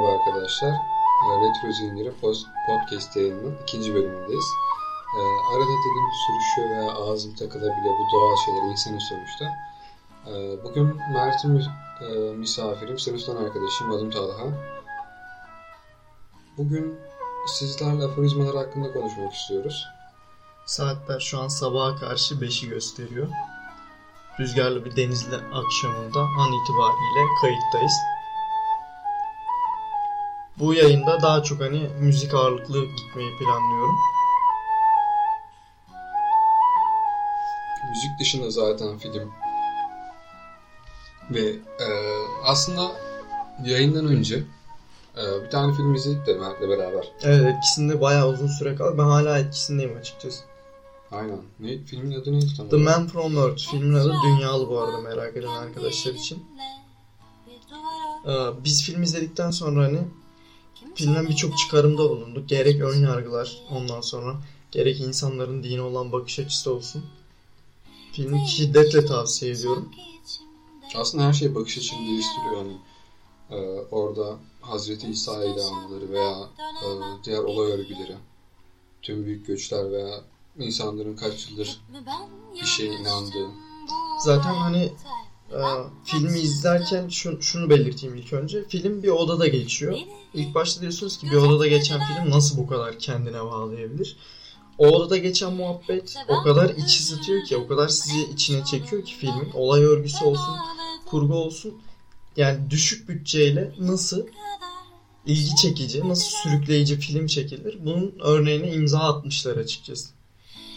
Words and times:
Merhaba 0.00 0.18
arkadaşlar. 0.18 0.70
Ee, 0.70 1.26
Retro 1.40 1.72
Zihinleri 1.72 2.12
Podcast 2.66 3.16
yayınının 3.16 3.56
ikinci 3.62 3.94
bölümündeyiz. 3.94 4.44
Ee, 5.16 5.20
Arada 5.52 5.70
dilim 5.70 6.08
sürüşüyor 6.26 6.70
veya 6.70 6.92
ağzım 6.92 7.34
takılabiliyor. 7.34 7.94
Bu 7.98 8.12
doğal 8.12 8.36
şeyler 8.36 8.62
insanın 8.62 8.98
sonuçta. 8.98 9.44
Ee, 10.26 10.64
Bugün 10.64 11.00
Mert'in 11.12 11.62
e, 12.00 12.36
misafirim, 12.36 12.98
sınıftan 12.98 13.36
arkadaşım. 13.36 13.90
Adım 13.90 14.10
Talha. 14.10 14.46
Bugün 16.58 16.98
sizlerle 17.46 18.04
aforizmalar 18.04 18.56
hakkında 18.56 18.92
konuşmak 18.92 19.34
istiyoruz. 19.34 19.86
Saatler 20.66 21.20
şu 21.20 21.40
an 21.40 21.48
sabaha 21.48 21.96
karşı 21.96 22.34
5'i 22.34 22.68
gösteriyor. 22.68 23.28
Rüzgarlı 24.40 24.84
bir 24.84 24.96
denizli 24.96 25.36
akşamında 25.36 26.20
an 26.20 26.52
itibariyle 26.52 27.26
kayıttayız. 27.40 27.94
Bu 30.60 30.74
yayında 30.74 31.22
daha 31.22 31.42
çok 31.42 31.60
hani 31.60 31.88
müzik 32.00 32.34
ağırlıklı 32.34 32.84
gitmeyi 32.84 33.38
planlıyorum. 33.38 33.96
Müzik 37.90 38.10
dışında 38.20 38.50
zaten 38.50 38.98
film. 38.98 39.32
Ve 41.30 41.48
e, 41.80 41.88
aslında 42.44 42.92
yayından 43.64 44.06
önce 44.06 44.42
e, 45.16 45.44
bir 45.44 45.50
tane 45.50 45.74
film 45.74 45.94
izledik 45.94 46.26
de 46.26 46.34
Mert'le 46.34 46.60
beraber. 46.68 47.12
Evet 47.22 47.54
etkisinde 47.54 48.00
bayağı 48.00 48.28
uzun 48.28 48.46
süre 48.46 48.74
kaldı. 48.74 48.98
Ben 48.98 49.04
hala 49.04 49.38
etkisindeyim 49.38 49.96
açıkçası. 49.96 50.44
Aynen. 51.10 51.38
Ne, 51.60 51.78
filmin 51.78 52.20
adı 52.20 52.32
neydi 52.32 52.56
tam 52.56 52.68
The 52.68 52.76
olarak? 52.76 52.98
Man 52.98 53.08
From 53.08 53.38
Earth 53.38 53.70
filmin 53.70 53.94
adı 53.94 54.12
Dünyalı 54.24 54.68
bu 54.68 54.78
arada 54.80 54.98
merak 54.98 55.36
eden 55.36 55.48
arkadaşlar 55.48 56.12
için. 56.14 56.44
Ee, 58.26 58.64
Biz 58.64 58.82
film 58.82 59.02
izledikten 59.02 59.50
sonra 59.50 59.84
hani 59.84 59.98
filmden 60.94 61.28
birçok 61.28 61.58
çıkarımda 61.58 62.10
bulunduk. 62.10 62.48
Gerek 62.48 62.80
ön 62.80 63.02
yargılar 63.02 63.58
ondan 63.70 64.00
sonra 64.00 64.36
gerek 64.70 65.00
insanların 65.00 65.62
dine 65.62 65.82
olan 65.82 66.12
bakış 66.12 66.38
açısı 66.38 66.74
olsun. 66.74 67.04
Filmi 68.12 68.48
şiddetle 68.48 69.06
tavsiye 69.06 69.52
ediyorum. 69.52 69.88
Aslında 70.94 71.24
her 71.24 71.32
şey 71.32 71.54
bakış 71.54 71.78
açını 71.78 72.06
değiştiriyor. 72.06 72.56
Yani, 72.56 72.76
e, 73.50 73.80
orada 73.90 74.36
Hazreti 74.60 75.06
İsa 75.06 75.44
ile 75.44 75.62
anıları 75.62 76.12
veya 76.12 76.48
e, 76.58 76.88
diğer 77.24 77.38
olay 77.38 77.72
örgüleri, 77.72 78.16
tüm 79.02 79.26
büyük 79.26 79.46
göçler 79.46 79.92
veya 79.92 80.20
insanların 80.58 81.16
kaç 81.16 81.50
yıldır 81.50 81.80
bir 82.54 82.66
şeye 82.66 82.92
inandığı. 82.92 83.50
Zaten 84.20 84.54
hani 84.54 84.92
e, 85.50 85.60
filmi 86.04 86.38
izlerken 86.38 87.08
şu, 87.08 87.42
şunu 87.42 87.70
belirteyim 87.70 88.16
ilk 88.16 88.32
önce. 88.32 88.64
Film 88.68 89.02
bir 89.02 89.08
odada 89.08 89.46
geçiyor. 89.46 89.98
İlk 90.34 90.54
başta 90.54 90.80
diyorsunuz 90.80 91.18
ki 91.18 91.26
bir 91.30 91.36
odada 91.36 91.66
geçen 91.66 92.00
film 92.06 92.30
nasıl 92.30 92.56
bu 92.56 92.66
kadar 92.66 92.98
kendine 92.98 93.44
bağlayabilir? 93.44 94.16
O 94.78 94.88
odada 94.88 95.16
geçen 95.16 95.52
muhabbet 95.52 96.14
o 96.28 96.42
kadar 96.42 96.70
iç 96.70 97.00
ısıtıyor 97.00 97.44
ki, 97.44 97.56
o 97.56 97.66
kadar 97.66 97.88
sizi 97.88 98.22
içine 98.22 98.64
çekiyor 98.64 99.04
ki 99.04 99.14
filmin. 99.14 99.50
Olay 99.54 99.84
örgüsü 99.84 100.24
olsun, 100.24 100.54
kurgu 101.06 101.34
olsun. 101.34 101.74
Yani 102.36 102.70
düşük 102.70 103.08
bütçeyle 103.08 103.74
nasıl 103.78 104.26
ilgi 105.26 105.56
çekici, 105.56 106.08
nasıl 106.08 106.30
sürükleyici 106.30 107.00
film 107.00 107.26
çekilir? 107.26 107.78
Bunun 107.80 108.14
örneğine 108.20 108.72
imza 108.72 108.98
atmışlar 108.98 109.56
açıkçası. 109.56 110.08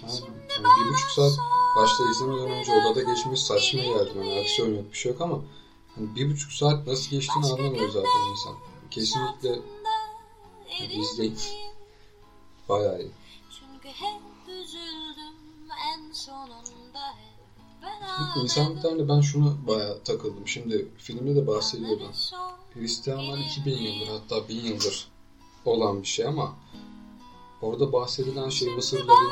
Yani 0.01 0.63
bir 0.63 0.93
buçuk 0.93 1.11
saat 1.15 1.33
başta 1.75 2.03
izlemeden 2.11 2.51
önce 2.51 2.71
odada 2.71 3.01
geçmiş 3.01 3.43
saçma 3.43 3.81
geldi. 3.81 4.11
Yani 4.17 4.39
aksiyon 4.39 4.75
yok 4.75 4.91
bir 4.91 4.97
şey 4.97 5.11
yok 5.11 5.21
ama 5.21 5.41
hani 5.95 6.15
bir 6.15 6.31
buçuk 6.31 6.51
saat 6.51 6.87
nasıl 6.87 7.09
geçtiğini 7.11 7.45
anlamıyor 7.45 7.89
zaten 7.89 8.31
insan. 8.31 8.55
Kesinlikle 8.91 9.49
yani 10.79 10.93
izleyin. 10.93 11.37
Bayağı 12.69 13.01
iyi. 13.01 13.11
İnsanlıklarla 18.43 19.09
ben 19.09 19.21
şunu 19.21 19.57
bayağı 19.67 20.03
takıldım. 20.03 20.47
Şimdi 20.47 20.87
filmde 20.97 21.35
de 21.35 21.47
bahsediyordu. 21.47 22.11
Hristiyanlar 22.73 23.37
2000 23.37 23.77
yıldır 23.77 24.07
hatta 24.07 24.49
1000 24.49 24.55
yıldır 24.55 25.07
olan 25.65 26.01
bir 26.01 26.07
şey 26.07 26.27
ama 26.27 26.55
orada 27.61 27.93
bahsedilen 27.93 28.49
şey 28.49 28.75
Mısırların 28.75 29.31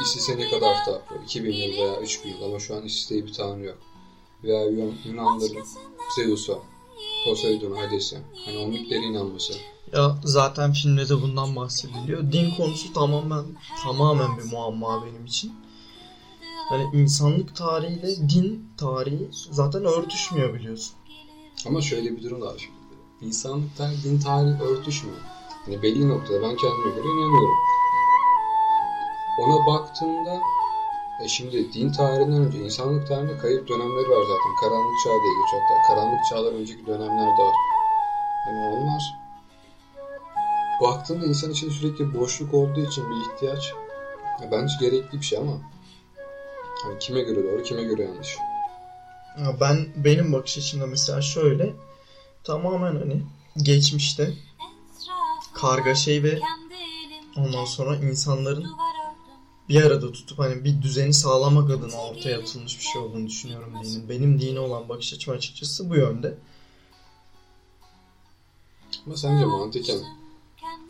İsis'e 0.00 0.38
ne 0.38 0.50
kadar 0.50 0.84
tapıyor? 0.84 1.22
2000 1.24 1.52
yıl 1.52 1.72
veya 1.72 2.00
3000 2.00 2.30
yıl 2.30 2.42
ama 2.42 2.58
şu 2.58 2.74
an 2.76 2.82
diye 3.10 3.26
bir 3.26 3.32
tanrı 3.32 3.64
yok. 3.64 3.78
Veya 4.44 4.64
Yun- 4.64 4.98
Yunanların 5.04 5.64
Zeus'a, 6.16 6.58
Poseidon, 7.24 7.76
Hades'e. 7.76 8.22
Hani 8.44 8.58
o 8.58 8.66
mitlere 8.66 9.00
inanması. 9.06 9.52
Ya 9.92 10.16
zaten 10.24 10.72
filmde 10.72 11.08
de 11.08 11.22
bundan 11.22 11.56
bahsediliyor. 11.56 12.32
Din 12.32 12.50
konusu 12.50 12.92
tamamen 12.92 13.44
tamamen 13.82 14.38
bir 14.38 14.42
muamma 14.52 15.04
benim 15.06 15.24
için. 15.26 15.52
Hani 16.68 17.00
insanlık 17.02 17.56
tarihiyle 17.56 18.16
din 18.28 18.68
tarihi 18.78 19.28
zaten 19.50 19.84
örtüşmüyor 19.84 20.54
biliyorsun. 20.54 20.94
Ama 21.66 21.80
şöyle 21.82 22.16
bir 22.16 22.22
durum 22.22 22.40
da 22.40 22.46
var 22.46 22.58
şimdi. 22.58 22.82
İnsanlık 23.28 23.76
tarihi, 23.76 24.02
din 24.04 24.20
tarihi 24.20 24.62
örtüşmüyor. 24.62 25.18
Hani 25.64 25.82
belli 25.82 26.08
noktada 26.08 26.42
ben 26.42 26.56
kendime 26.56 26.90
göre 26.96 27.04
inanıyorum. 27.06 27.54
Ona 29.42 29.66
baktığında 29.66 30.40
e 31.24 31.28
şimdi 31.28 31.72
din 31.72 31.92
tarihinden 31.92 32.42
önce 32.42 32.58
insanlık 32.58 33.08
tarihinde 33.08 33.38
kayıp 33.38 33.68
dönemleri 33.68 34.08
var 34.10 34.22
zaten. 34.22 34.52
Karanlık 34.60 34.94
çağ 35.04 35.10
diye 35.10 35.32
geçiyor 35.42 35.62
hatta. 35.62 35.94
Karanlık 35.94 36.24
çağlar 36.30 36.52
önceki 36.52 36.86
dönemler 36.86 37.36
de 37.38 37.42
var. 37.42 37.54
Hani 38.44 38.58
onlar 38.58 39.14
baktığında 40.82 41.26
insan 41.26 41.50
için 41.50 41.70
sürekli 41.70 42.14
boşluk 42.14 42.54
olduğu 42.54 42.80
için 42.80 43.10
bir 43.10 43.16
ihtiyaç. 43.16 43.72
Ya 44.42 44.50
bence 44.50 44.74
gerekli 44.80 45.20
bir 45.20 45.24
şey 45.24 45.38
ama 45.38 45.52
hani 46.82 46.98
kime 46.98 47.22
göre 47.22 47.44
doğru 47.44 47.62
kime 47.62 47.82
göre 47.82 48.02
yanlış. 48.02 48.36
Ya 49.38 49.60
ben 49.60 49.86
benim 49.96 50.32
bakış 50.32 50.58
açımda 50.58 50.86
mesela 50.86 51.22
şöyle 51.22 51.74
tamamen 52.44 52.96
hani 52.96 53.22
geçmişte 53.56 54.30
kargaşayı 55.54 56.22
ve 56.22 56.38
ondan 57.36 57.64
sonra 57.64 57.96
insanların 57.96 58.66
bir 59.72 59.82
arada 59.82 60.12
tutup 60.12 60.38
hani 60.38 60.64
bir 60.64 60.82
düzeni 60.82 61.14
sağlamak 61.14 61.70
adına 61.70 61.96
ortaya 61.96 62.38
atılmış 62.38 62.78
bir 62.78 62.84
şey 62.84 63.02
olduğunu 63.02 63.26
düşünüyorum 63.26 63.72
dinin. 63.84 64.08
Benim 64.08 64.40
dine 64.40 64.60
olan 64.60 64.88
bakış 64.88 65.14
açım 65.14 65.34
açıkçası 65.34 65.90
bu 65.90 65.96
yönde. 65.96 66.34
Ama 69.06 69.16
sence 69.16 69.44
mantıken 69.44 69.98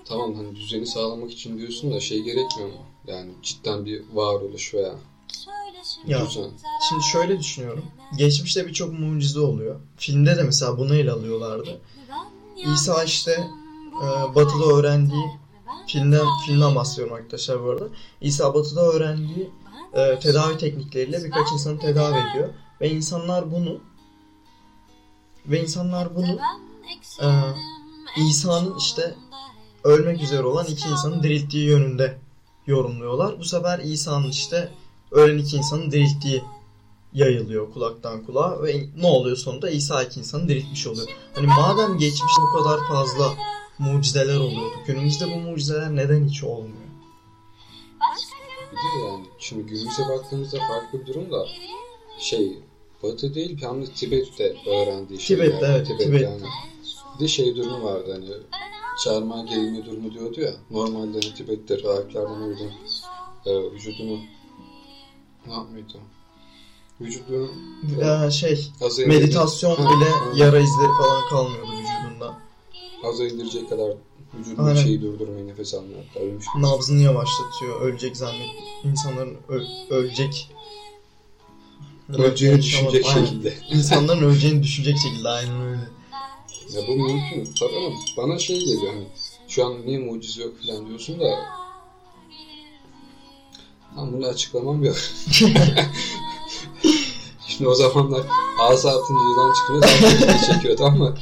tamam 0.04 0.34
hani 0.34 0.56
düzeni 0.56 0.86
sağlamak 0.86 1.32
için 1.32 1.58
diyorsun 1.58 1.92
da 1.92 2.00
şey 2.00 2.22
gerekmiyor 2.22 2.68
mu? 2.68 2.80
Yani 3.06 3.30
cidden 3.42 3.86
bir 3.86 4.02
varoluş 4.12 4.74
veya 4.74 4.94
Ya 6.06 6.26
düzen. 6.26 6.50
şimdi 6.88 7.02
şöyle 7.12 7.38
düşünüyorum. 7.38 7.84
Geçmişte 8.16 8.66
birçok 8.66 8.92
mucize 8.98 9.40
oluyor. 9.40 9.80
Filmde 9.96 10.36
de 10.36 10.42
mesela 10.42 10.78
bunu 10.78 10.94
ele 10.94 11.12
alıyorlardı. 11.12 11.80
İsa 12.74 13.04
işte 13.04 13.32
e, 14.02 14.34
batıda 14.34 14.64
öğrendiği 14.64 15.24
filmden 15.86 16.26
filmden 16.46 16.74
bahsediyorum 16.74 17.14
arkadaşlar 17.14 17.64
bu 17.64 17.70
arada. 17.70 17.88
İsa 18.20 18.54
batıda 18.54 18.80
öğrendiği 18.80 19.50
e, 19.92 20.18
tedavi 20.18 20.58
teknikleriyle 20.58 21.24
birkaç 21.24 21.52
insanı 21.52 21.78
tedavi 21.78 22.30
ediyor 22.30 22.48
ve 22.80 22.90
insanlar 22.90 23.52
bunu 23.52 23.80
ve 25.46 25.62
insanlar 25.62 26.16
bunu 26.16 26.38
e, 27.22 27.28
İsa'nın 28.16 28.78
işte 28.78 29.14
ölmek 29.84 30.22
üzere 30.22 30.42
olan 30.42 30.66
iki 30.66 30.88
insanı 30.88 31.22
dirilttiği 31.22 31.64
yönünde 31.64 32.18
yorumluyorlar. 32.66 33.38
Bu 33.38 33.44
sefer 33.44 33.78
İsa'nın 33.78 34.28
işte 34.28 34.72
ölen 35.10 35.38
iki 35.38 35.56
insanı 35.56 35.92
dirilttiği 35.92 36.42
yayılıyor 37.12 37.72
kulaktan 37.72 38.26
kulağa 38.26 38.62
ve 38.62 38.86
ne 38.96 39.06
oluyor 39.06 39.36
sonunda 39.36 39.70
İsa 39.70 40.02
iki 40.02 40.20
insanı 40.20 40.48
diriltmiş 40.48 40.86
oluyor. 40.86 41.08
Hani 41.34 41.46
madem 41.46 41.98
geçmişte 41.98 42.42
bu 42.42 42.62
kadar 42.62 42.80
fazla 42.88 43.34
mucizeler 43.78 44.36
oluyordu. 44.36 44.74
Günümüzde 44.86 45.26
bu 45.26 45.36
mucizeler 45.36 45.96
neden 45.96 46.24
hiç 46.28 46.44
olmuyor? 46.44 46.76
Bir 48.72 48.76
de 49.00 49.06
yani 49.06 49.24
şimdi 49.38 49.62
günümüze 49.66 50.08
baktığımızda 50.08 50.58
farklı 50.58 51.00
bir 51.00 51.06
durum 51.06 51.32
da 51.32 51.46
şey 52.18 52.58
Batı 53.02 53.34
değil 53.34 53.58
hem 53.62 53.82
de 53.82 53.86
Tibet'te 53.86 54.56
öğrendiği 54.66 55.20
şeyler. 55.20 55.44
Tibet'te, 55.46 55.66
evet, 55.66 55.86
Tibet. 56.00 56.22
yani. 56.22 56.42
Bir 57.14 57.24
de 57.24 57.28
şey 57.28 57.56
durumu 57.56 57.84
vardı 57.84 58.12
hani 58.12 58.28
çarmıha 59.04 59.42
gerilme 59.44 59.86
durumu 59.86 60.12
diyordu 60.14 60.40
ya. 60.40 60.52
Normalde 60.70 61.12
hani 61.12 61.34
Tibet'te 61.34 61.82
rahiplerden 61.82 62.30
oradan 62.40 62.70
e, 63.46 63.72
vücudunu 63.72 64.18
ne 65.46 65.52
yapmıyordu? 65.52 65.98
Vücudunu 67.00 67.48
Ya 68.00 68.30
şey 68.30 68.66
meditasyon 69.06 69.76
Ha, 69.76 69.82
bile 69.96 70.10
ha. 70.10 70.24
yara 70.36 70.58
izleri 70.58 70.92
falan 71.02 71.28
kalmıyordu 71.30 71.70
vücudunda. 71.72 72.01
Aza 73.04 73.24
indirecek 73.26 73.68
kadar 73.68 73.92
vücudun 74.34 74.64
Aynen. 74.64 74.82
şeyi 74.82 75.02
durdurmayı 75.02 75.46
nefes 75.46 75.74
almıyor 75.74 76.04
hatta 76.08 76.20
ölmüş. 76.20 76.46
Nabzını 76.58 77.02
yavaşlatıyor. 77.02 77.80
Ölecek 77.80 78.16
zannet. 78.16 78.48
İnsanların 78.84 79.36
ö- 79.48 79.64
ölecek. 79.90 80.48
Öleceğini 82.08 82.58
düşünecek 82.62 83.06
Aynen. 83.06 83.24
şekilde. 83.24 83.54
İnsanların 83.70 84.22
öleceğini 84.22 84.62
düşünecek 84.62 84.98
şekilde 84.98 85.28
aynen 85.28 85.62
öyle. 85.62 85.88
Ya 86.74 86.86
bu 86.88 86.96
mümkün 86.96 87.54
tabii 87.58 87.76
ama 87.76 87.96
bana 88.16 88.38
şey 88.38 88.58
geliyor 88.60 88.92
hani 88.94 89.06
şu 89.48 89.66
an 89.66 89.86
niye 89.86 89.98
mucize 89.98 90.42
yok 90.42 90.54
falan 90.66 90.88
diyorsun 90.88 91.20
da 91.20 91.38
ben 93.96 94.12
bunu 94.12 94.26
açıklamam 94.26 94.84
yok. 94.84 94.96
Şimdi 97.62 97.72
o 97.72 97.74
zamanlar 97.74 98.22
ağza 98.58 98.90
atınca 98.90 99.20
yılan 99.30 99.52
çıkınca 99.52 100.18
tepki 100.18 100.46
çekiyordu 100.46 100.84
ama 100.84 101.14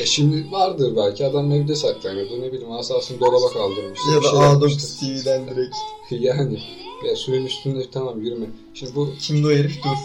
e 0.00 0.06
şimdi 0.06 0.52
vardır 0.52 0.96
belki 0.96 1.26
adam 1.26 1.52
evde 1.52 1.74
saklanıyordu 1.74 2.40
ne 2.40 2.52
bileyim 2.52 2.72
asasını 2.72 3.20
dolaba 3.20 3.48
kaldırmıştı. 3.52 4.10
Ya 4.10 4.22
da 4.22 4.22
şey 4.22 4.38
A9 4.38 4.52
yapmıştı. 4.52 5.00
TV'den 5.00 5.48
direkt. 5.48 5.76
Yani 6.10 6.62
ya 7.08 7.16
suyun 7.16 7.46
üstünde 7.46 7.90
tamam 7.90 8.20
yürüme. 8.20 8.46
Şimdi 8.74 8.94
bu 8.94 9.08
Kimdi 9.20 9.46
o 9.46 9.50
herif? 9.50 9.80
Dur. 9.84 9.96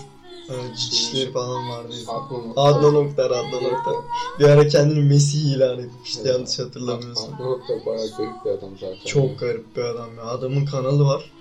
Cicişleri 0.78 1.32
falan 1.32 1.70
vardı. 1.70 1.94
aklıma 2.08 2.54
Adnan 2.56 2.96
Oktar, 2.96 3.32
Adnan 3.32 3.66
Oktar. 3.66 3.96
Bir 4.40 4.46
ara 4.46 4.68
kendini 4.68 5.00
Mesih 5.00 5.40
ilan 5.40 5.80
etmişti 5.80 6.28
yanlış 6.28 6.60
hatırlamıyorsam. 6.60 7.34
Aklıma 7.34 7.52
Oktar 7.52 7.86
bayağı 7.86 8.08
garip 8.18 8.46
bir 8.46 8.50
adam 8.50 8.70
zaten. 8.80 9.06
Çok 9.06 9.40
garip 9.40 9.78
bir 9.78 9.82
adam 9.82 10.10
ya. 10.18 10.24
Adamın 10.24 10.66
kanalı 10.66 11.06
var. 11.06 11.32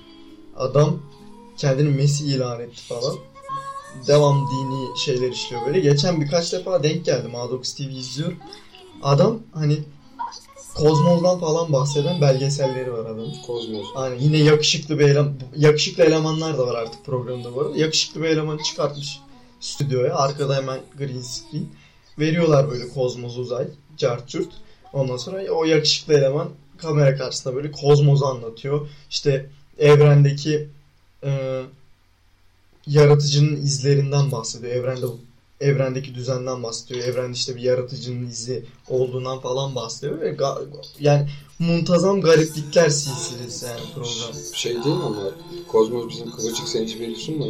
Adam 0.56 0.99
kendini 1.56 1.88
Mesih 1.88 2.26
ilan 2.26 2.61
etti 2.61 2.82
falan. 2.82 3.17
Devam 4.06 4.46
dini 4.50 4.99
şeyler 4.99 5.31
işliyor 5.31 5.67
böyle. 5.67 5.81
Geçen 5.81 6.20
birkaç 6.20 6.52
defa 6.52 6.82
denk 6.82 7.05
geldim. 7.05 7.31
A9 7.31 7.76
TV 7.76 7.90
izliyorum. 7.90 8.38
Adam 9.02 9.38
hani 9.52 9.79
Kozmos'dan 10.75 11.40
falan 11.40 11.73
bahseden 11.73 12.20
belgeselleri 12.20 12.93
var 12.93 12.99
adamın. 12.99 13.35
Kozmos. 13.46 13.87
Hani 13.94 14.25
yine 14.25 14.38
yakışıklı 14.38 14.99
bir 14.99 15.05
eleman, 15.05 15.32
yakışıklı 15.56 16.05
elemanlar 16.05 16.58
da 16.58 16.67
var 16.67 16.75
artık 16.75 17.05
programda 17.05 17.55
bu 17.55 17.61
arada. 17.61 17.76
Yakışıklı 17.76 18.23
bir 18.23 18.29
elemanı 18.29 18.62
çıkartmış 18.62 19.20
stüdyoya. 19.61 20.17
Arkada 20.17 20.56
hemen 20.56 20.81
green 20.99 21.20
screen. 21.20 21.67
Veriyorlar 22.19 22.70
böyle 22.70 22.88
kozmos 22.88 23.37
uzay, 23.37 23.67
cart 23.96 24.29
curt. 24.29 24.49
Ondan 24.93 25.17
sonra 25.17 25.43
o 25.50 25.64
yakışıklı 25.64 26.14
eleman 26.14 26.49
kamera 26.79 27.17
karşısında 27.17 27.55
böyle 27.55 27.73
kozmosu 27.73 28.26
anlatıyor. 28.26 28.88
İşte 29.11 29.50
evrendeki 29.79 30.69
e, 31.25 31.62
yaratıcının 32.88 33.56
izlerinden 33.56 34.32
bahsediyor. 34.32 34.73
Evrende 34.73 35.06
evrendeki 35.61 36.14
düzenden 36.14 36.62
bahsediyor. 36.62 37.08
Evrende 37.08 37.32
işte 37.32 37.56
bir 37.56 37.61
yaratıcının 37.61 38.26
izi 38.26 38.64
olduğundan 38.88 39.40
falan 39.40 39.75
bahsediyor. 39.75 40.20
Ve 40.20 40.37
yani 41.00 41.29
muntazam 41.58 42.20
gariplikler 42.20 42.88
silsilesi 42.88 43.67
yani 43.67 43.81
program. 43.94 44.43
Şey 44.55 44.73
değil 44.73 44.96
mi 44.96 45.02
ama 45.02 45.31
Kozmos 45.69 46.08
bizim 46.08 46.31
Kıvırcık 46.31 46.69
sen 46.69 46.85
hiç 46.85 46.94
biliyorsun 47.00 47.38
mu? 47.38 47.46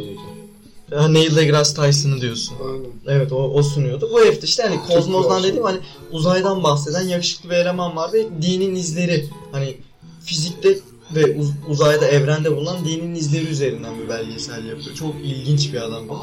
Ya 0.91 1.07
Neil 1.07 1.35
deGrasse 1.35 1.81
Tyson'ı 1.81 2.21
diyorsun. 2.21 2.55
Aynen. 2.67 3.17
Evet 3.19 3.31
o, 3.31 3.35
o 3.35 3.63
sunuyordu. 3.63 4.09
Bu 4.13 4.21
herif 4.21 4.43
işte 4.43 4.63
hani 4.63 4.81
kozmosdan 4.87 5.43
dediğim 5.43 5.63
hani 5.63 5.79
uzaydan 6.11 6.63
bahseden 6.63 7.07
yakışıklı 7.07 7.49
bir 7.49 7.55
eleman 7.55 7.95
var 7.95 8.13
ve 8.13 8.27
dinin 8.41 8.75
izleri 8.75 9.29
hani 9.51 9.77
fizikte 10.25 10.79
ve 11.15 11.39
uz- 11.39 11.51
uzayda 11.69 12.07
evrende 12.07 12.55
bulunan 12.57 12.85
dinin 12.85 13.15
izleri 13.15 13.45
üzerinden 13.47 13.99
bir 14.03 14.09
belgesel 14.09 14.65
yapıyor. 14.65 14.95
Çok 14.95 15.15
ilginç 15.23 15.73
bir 15.73 15.81
adam 15.81 16.09
bu. 16.09 16.17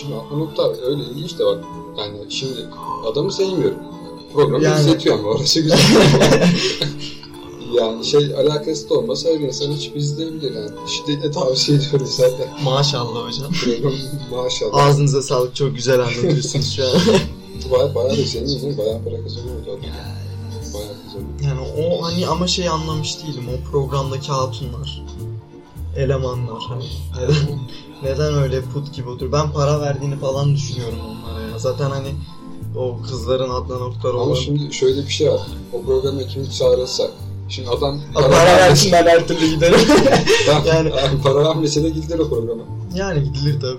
Şimdi 0.00 0.14
aklı 0.14 0.38
nokta 0.38 0.72
öyle 0.82 1.02
ilginç 1.02 1.38
de 1.38 1.44
bak. 1.44 1.64
Yani 1.98 2.18
şimdi 2.28 2.54
adamı 3.12 3.32
sevmiyorum. 3.32 3.78
Programı 4.32 4.64
Yani- 4.64 4.80
izletiyor 4.80 5.18
ama 5.18 5.28
orası 5.28 5.60
güzel. 5.60 5.78
yani 7.74 8.04
şey 8.06 8.34
alakası 8.34 8.90
da 8.90 8.94
olmasa 8.94 9.28
her 9.28 9.40
insan 9.40 9.72
hiç 9.72 9.90
izleyebilir 9.94 10.54
yani. 10.54 10.70
Şiddetle 10.88 11.30
tavsiye 11.30 11.78
ediyorum 11.78 12.06
zaten. 12.10 12.48
Maşallah 12.64 13.26
hocam. 13.26 13.52
Program 13.64 13.92
maşallah. 14.30 14.86
Ağzınıza 14.86 15.22
sağlık 15.22 15.54
çok 15.56 15.74
güzel 15.76 16.00
anlatıyorsunuz 16.00 16.72
şu 16.76 16.84
an. 16.84 16.90
Baya 17.72 17.94
baya 17.94 18.10
da 18.10 18.24
senin 18.24 18.78
baya 18.78 19.04
para 19.04 19.22
kazanıyordu 19.22 19.78
o 21.78 22.04
hani 22.04 22.26
ama 22.28 22.46
şey 22.46 22.68
anlamış 22.68 23.16
değilim. 23.22 23.44
O 23.48 23.70
programdaki 23.70 24.28
hatunlar, 24.32 25.02
elemanlar 25.96 26.62
hani 26.68 26.84
neden 27.16 27.58
neden 28.02 28.34
öyle 28.34 28.60
put 28.62 28.94
gibi 28.94 29.08
otur? 29.08 29.32
Ben 29.32 29.52
para 29.52 29.80
verdiğini 29.80 30.16
falan 30.18 30.54
düşünüyorum 30.54 30.98
onlara 31.00 31.40
ya. 31.40 31.58
Zaten 31.58 31.90
hani 31.90 32.08
o 32.76 32.98
kızların 33.02 33.50
Adnan 33.50 33.80
Oktar 33.82 34.10
Ama 34.10 34.18
olan. 34.18 34.34
şimdi 34.34 34.72
şöyle 34.74 35.02
bir 35.02 35.12
şey 35.12 35.30
var. 35.30 35.40
O 35.72 35.82
programa 35.82 36.22
kimi 36.26 36.50
çağırırsak. 36.50 37.10
Şimdi 37.48 37.68
adam 37.68 38.00
Para, 38.14 38.30
versin 38.30 38.92
ben 38.92 39.06
her 39.06 39.28
türlü 39.28 39.46
giderim. 39.54 39.78
yani, 40.48 40.68
Yani- 40.68 41.22
para 41.22 41.44
vermese 41.44 41.84
de 41.84 41.88
gider 41.88 42.18
o 42.18 42.28
programa. 42.28 42.62
yani 42.94 43.24
gidilir 43.24 43.60
tabi. 43.60 43.78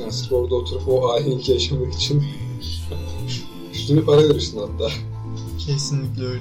Yani 0.00 0.12
sırf 0.12 0.32
orada 0.32 0.54
oturup 0.54 0.88
o 0.88 1.08
hainlik 1.12 1.48
yaşamak 1.48 1.94
için 1.94 2.24
üstüne 3.74 4.00
para 4.00 4.18
verirsin 4.28 4.58
hatta. 4.58 4.90
Kesinlikle 5.66 6.24
öyle. 6.24 6.40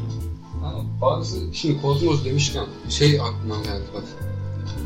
Bazı 1.02 1.54
şimdi 1.54 1.82
kozmos 1.82 2.26
demişken 2.26 2.66
şey 2.90 3.22
aklıma 3.22 3.56
geldi 3.64 3.86
bak. 3.96 4.04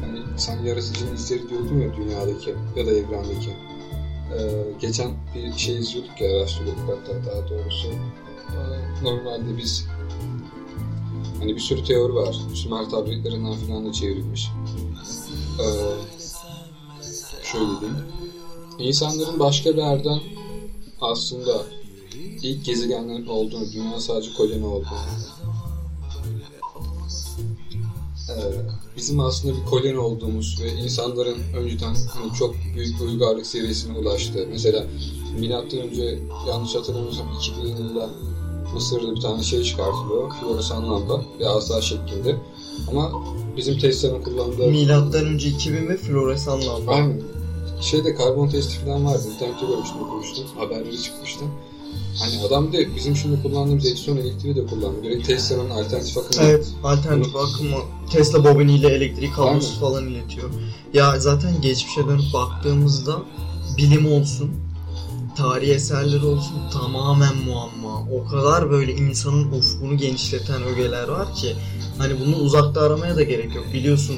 Hani 0.02 0.20
sen 0.38 0.64
yaratıcının 0.64 1.16
izleri 1.16 1.50
diyordun 1.50 1.80
ya 1.80 1.96
dünyadaki 1.96 2.56
ya 2.76 2.86
da 2.86 2.92
evrendeki. 2.92 3.50
Ee, 3.50 4.64
geçen 4.82 5.12
bir 5.36 5.54
şey 5.58 5.78
izliyorduk 5.78 6.22
ya 6.22 6.38
araştırıyorduk 6.38 6.84
hatta 6.88 7.26
daha 7.26 7.50
doğrusu. 7.50 7.88
Ee, 7.88 9.04
normalde 9.04 9.58
biz 9.58 9.88
hani 11.40 11.56
bir 11.56 11.60
sürü 11.60 11.84
teori 11.84 12.16
var. 12.16 12.36
Sümer 12.54 12.90
tablitlerinden 12.90 13.54
falan 13.54 13.88
da 13.88 13.94
çevrilmiş. 13.94 14.50
Ee, 15.60 15.64
şöyle 17.44 17.80
diyeyim. 17.80 17.98
İnsanların 18.80 19.40
başka 19.40 19.72
bir 19.72 19.82
yerden 19.82 20.20
aslında 21.02 21.64
ilk 22.42 22.66
gezegenlerin 22.66 23.28
olduğunu, 23.28 23.72
dünya 23.72 24.00
sadece 24.00 24.34
koloni 24.34 24.66
olduğunu 24.66 24.98
bizim 28.98 29.20
aslında 29.20 29.58
bir 29.58 29.66
koloni 29.66 30.00
olduğumuz 30.00 30.62
ve 30.62 30.70
insanların 30.70 31.38
önceden 31.58 31.96
hani 32.10 32.34
çok 32.40 32.56
büyük 32.76 33.00
bir 33.00 33.06
uygarlık 33.06 33.46
seviyesine 33.46 33.98
ulaştığı. 33.98 34.48
Mesela 34.52 34.86
milattan 35.40 35.80
önce 35.80 36.20
yanlış 36.48 36.76
hatırlamıyorsam 36.76 37.28
2000 37.40 37.68
yılında 37.68 38.10
Mısır'da 38.74 39.16
bir 39.16 39.22
tane 39.22 39.44
şey 39.44 39.64
çıkartılıyor. 39.64 40.32
Floresan 40.42 40.92
lamba 40.92 41.22
bir 41.40 41.58
asa 41.58 41.82
şeklinde. 41.82 42.36
Ama 42.90 43.12
bizim 43.58 43.80
testlerin 43.80 44.24
kullandığı... 44.24 44.68
Milattan 44.68 45.26
önce 45.26 45.50
2000 45.50 45.90
ve 45.90 45.98
floresan 45.98 46.62
lamba. 46.68 46.92
Aynen. 46.92 47.22
Şeyde 47.82 48.16
karbon 48.16 48.48
testi 48.48 48.86
falan 48.86 49.06
vardı. 49.06 49.24
İnternette 49.36 49.66
görmüştüm, 49.66 50.02
okumuştum. 50.02 50.46
Haberleri 50.58 51.02
çıkmıştı. 51.02 51.46
Hani 52.20 52.48
adam 52.48 52.74
de 52.74 52.96
bizim 52.96 53.16
şimdi 53.16 53.42
kullandığımız 53.44 53.86
Edison 53.86 54.18
elektriği 54.18 54.56
de 54.56 54.66
kullandı. 54.66 55.04
Direkt 55.04 55.28
Tesla'nın 55.28 55.70
alternatif 55.70 56.18
akımı. 56.18 56.44
Evet, 56.44 56.68
alternatif 56.84 57.36
akımı 57.36 57.78
Tesla 58.12 58.44
bobiniyle 58.46 58.88
elektrik 58.88 59.36
kablosu 59.36 59.80
falan 59.80 60.08
iletiyor. 60.08 60.50
Ya 60.94 61.20
zaten 61.20 61.62
geçmişe 61.62 62.08
dönüp 62.08 62.34
baktığımızda 62.34 63.22
bilim 63.78 64.12
olsun, 64.12 64.52
tarihi 65.38 65.72
eserleri 65.72 66.26
olsun 66.26 66.56
tamamen 66.74 67.38
muamma. 67.38 68.08
O 68.12 68.26
kadar 68.28 68.72
böyle 68.72 68.94
insanın 68.94 69.52
ufkunu 69.52 69.98
genişleten 69.98 70.64
ögeler 70.64 71.08
var 71.08 71.36
ki 71.36 71.56
hani 71.98 72.14
bunu 72.20 72.36
uzakta 72.36 72.82
aramaya 72.82 73.16
da 73.16 73.24
gerek 73.24 73.56
yok. 73.56 73.66
Biliyorsun 73.74 74.16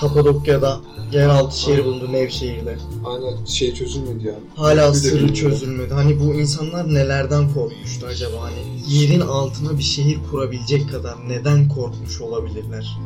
Kapadokya'da 0.00 0.80
yeraltı 1.12 1.60
şehri 1.60 1.84
bulundu 1.84 2.12
Nevşehir'de. 2.12 2.78
Aynen 3.04 3.44
şey 3.44 3.74
çözülmedi 3.74 4.26
ya. 4.26 4.34
Hala 4.56 4.94
de 4.94 4.94
sırrı 4.94 5.34
çözülmedi. 5.34 5.94
Hani 5.94 6.20
bu 6.20 6.34
insanlar 6.34 6.94
nelerden 6.94 7.54
korkmuştu 7.54 8.06
acaba? 8.06 8.36
Hani 8.40 8.94
yerin 8.94 9.20
altına 9.20 9.78
bir 9.78 9.82
şehir 9.82 10.18
kurabilecek 10.30 10.90
kadar 10.90 11.28
neden 11.28 11.68
korkmuş 11.68 12.20
olabilirler? 12.20 12.98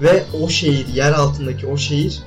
Ve 0.00 0.24
o 0.42 0.48
şehir, 0.48 0.86
yer 0.86 1.12
altındaki 1.12 1.66
o 1.66 1.76
şehir 1.76 2.22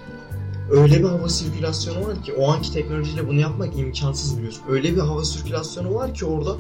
öyle 0.70 1.00
bir 1.00 1.08
hava 1.08 1.30
sirkülasyonu 1.30 2.08
var 2.08 2.24
ki 2.24 2.34
o 2.34 2.51
anki 2.51 2.74
teknolojiyle 2.74 3.27
bunu 3.27 3.39
yapmak 3.39 3.80
imkansız 3.80 4.38
biliyorsun. 4.38 4.63
Öyle 4.70 4.96
bir 4.96 5.01
hava 5.01 5.25
sirkülasyonu 5.25 5.94
var 5.96 6.13
ki 6.13 6.25
orada 6.25 6.56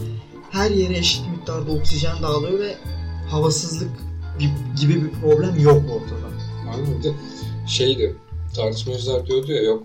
her 0.51 0.71
yere 0.71 0.97
eşit 0.97 1.29
miktarda 1.29 1.71
oksijen 1.71 2.23
dağılıyor 2.23 2.59
ve 2.59 2.75
havasızlık 3.29 3.91
gibi 4.79 5.03
bir 5.03 5.11
problem 5.21 5.59
yok 5.59 5.81
ortada. 5.91 6.33
Aynen 6.73 7.15
şeydi 7.67 8.15
tartışmacılar 8.55 9.27
diyordu 9.27 9.51
ya 9.51 9.61
yok 9.61 9.83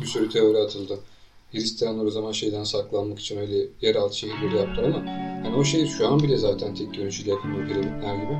bir 0.00 0.06
sürü 0.06 0.30
teori 0.30 0.58
atıldı. 0.58 0.98
Hristiyanlar 1.52 2.04
o 2.04 2.10
zaman 2.10 2.32
şeyden 2.32 2.64
saklanmak 2.64 3.18
için 3.18 3.38
öyle 3.38 3.66
yeraltı 3.82 4.18
şehirleri 4.18 4.56
yaptılar 4.56 4.84
ama 4.88 4.98
hani 5.44 5.56
o 5.56 5.64
şehir 5.64 5.86
şu 5.86 6.08
an 6.08 6.22
bile 6.22 6.36
zaten 6.36 6.74
teknolojiyle 6.74 7.30
yapılıyor 7.30 7.68
piramitler 7.68 8.14
gibi. 8.14 8.38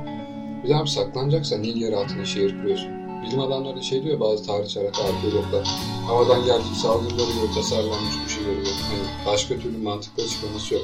Bir 0.63 0.69
daha 0.69 0.83
bir 0.83 0.89
saklanacaksa 0.89 1.57
niye 1.57 1.77
yer 1.77 1.93
altına 1.93 2.25
şehir 2.25 2.57
kuruyorsun? 2.57 2.89
Bilim 3.23 3.39
adamları 3.39 3.77
da 3.77 3.81
şey 3.81 4.03
diyor 4.03 4.19
bazı 4.19 4.45
tarihçiler, 4.45 4.85
arkeologlar. 4.85 5.67
Havadan 6.07 6.45
gelecek 6.45 6.75
saldırıları 6.81 7.31
göre 7.31 7.51
tasarlanmış 7.55 8.15
bu 8.25 8.29
şehir 8.29 8.45
bu. 8.47 8.69
Hani 8.69 9.25
başka 9.25 9.59
türlü 9.59 9.77
mantıklı 9.77 10.23
açıklaması 10.23 10.73
yok. 10.73 10.83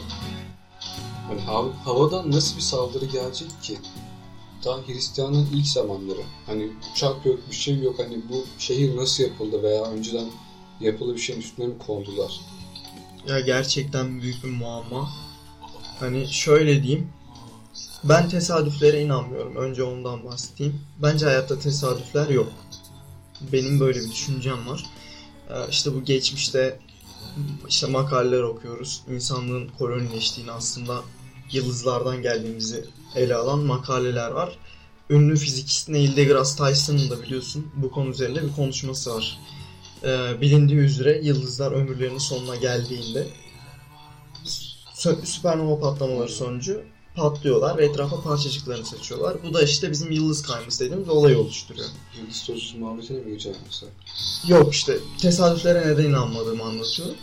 Hani 1.28 1.42
hav- 1.42 1.74
havadan 1.86 2.32
nasıl 2.32 2.56
bir 2.58 2.62
saldırı 2.62 3.06
gelecek 3.06 3.50
ki? 3.64 3.78
Daha 4.66 4.78
Hristiyanlığın 4.88 5.48
ilk 5.54 5.68
zamanları. 5.68 6.22
Hani 6.46 6.70
uçak 6.92 7.26
yok, 7.26 7.40
bir 7.52 7.56
şey 7.56 7.80
yok. 7.80 8.00
Hani 8.00 8.22
bu 8.30 8.46
şehir 8.58 8.96
nasıl 8.98 9.24
yapıldı 9.24 9.64
veya 9.64 9.84
önceden 9.84 10.26
yapılı 10.82 11.16
bir 11.16 11.20
şeyin 11.20 11.40
üstüne 11.40 11.68
mi 11.68 11.78
kondular? 11.78 12.40
Ya 13.28 13.40
gerçekten 13.40 14.22
büyük 14.22 14.44
bir 14.44 14.50
muamma. 14.50 15.10
Hani 16.00 16.28
şöyle 16.28 16.84
diyeyim. 16.84 17.10
Ben 18.04 18.30
tesadüflere 18.30 19.02
inanmıyorum. 19.02 19.56
Önce 19.56 19.84
ondan 19.84 20.24
bahsedeyim. 20.24 20.82
Bence 21.02 21.26
hayatta 21.26 21.60
tesadüfler 21.60 22.30
yok. 22.30 22.52
Benim 23.54 23.80
böyle 23.80 24.00
bir 24.00 24.12
düşüncem 24.12 24.68
var. 24.68 24.86
Ee, 25.50 25.54
İşte 25.70 25.96
bu 25.96 26.04
geçmişte 26.04 26.80
işte 27.70 27.88
makaleler 27.88 28.42
okuyoruz. 28.42 29.04
İnsanlığın 29.10 29.68
kolonileştiğini 29.80 30.52
aslında 30.52 31.02
yıldızlardan 31.52 32.22
geldiğimizi 32.22 32.86
ele 33.16 33.36
alan 33.36 33.60
makaleler 33.60 34.32
var. 34.32 34.58
Ünlü 35.10 35.36
fizikist 35.36 35.90
Neil 35.90 36.16
deGrasse 36.16 36.64
Tyson'ın 36.64 37.10
da 37.10 37.22
biliyorsun 37.22 37.68
bu 37.76 37.92
konu 37.92 38.10
üzerinde 38.10 38.44
bir 38.44 38.56
konuşması 38.56 39.16
var. 39.16 39.40
Ee, 40.04 40.42
bilindiği 40.42 40.78
üzere 40.78 41.22
yıldızlar 41.24 41.72
ömürlerinin 41.72 42.18
sonuna 42.18 42.56
geldiğinde 42.56 43.28
sü- 44.96 45.26
süpernova 45.26 45.80
patlamaları 45.80 46.30
sonucu 46.30 46.82
patlıyorlar 47.16 47.78
ve 47.78 47.86
etrafa 47.86 48.22
parçacıklarını 48.22 48.86
saçıyorlar. 48.86 49.38
Bu 49.44 49.54
da 49.54 49.62
işte 49.62 49.92
bizim 49.92 50.12
yıldız 50.12 50.42
kayması 50.42 50.86
dediğimiz 50.86 51.10
olayı 51.10 51.40
oluşturuyor. 51.40 51.88
Yıldız 52.20 52.36
sözcüsü 52.36 52.78
muhabbetine 52.78 53.18
mi 53.18 53.26
gireceğim 53.26 53.58
mesela? 53.66 53.92
Yok 54.48 54.74
işte 54.74 54.98
tesadüflere 55.22 55.88
neden 55.88 56.04
inanmadığımı 56.04 56.64
anlatıyorum. 56.64 57.16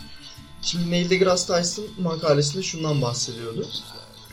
Şimdi 0.61 0.91
Neil 0.91 1.09
deGrasse 1.09 1.53
Tyson 1.53 1.85
makalesinde 1.99 2.63
şundan 2.63 3.01
bahsediyordu. 3.01 3.67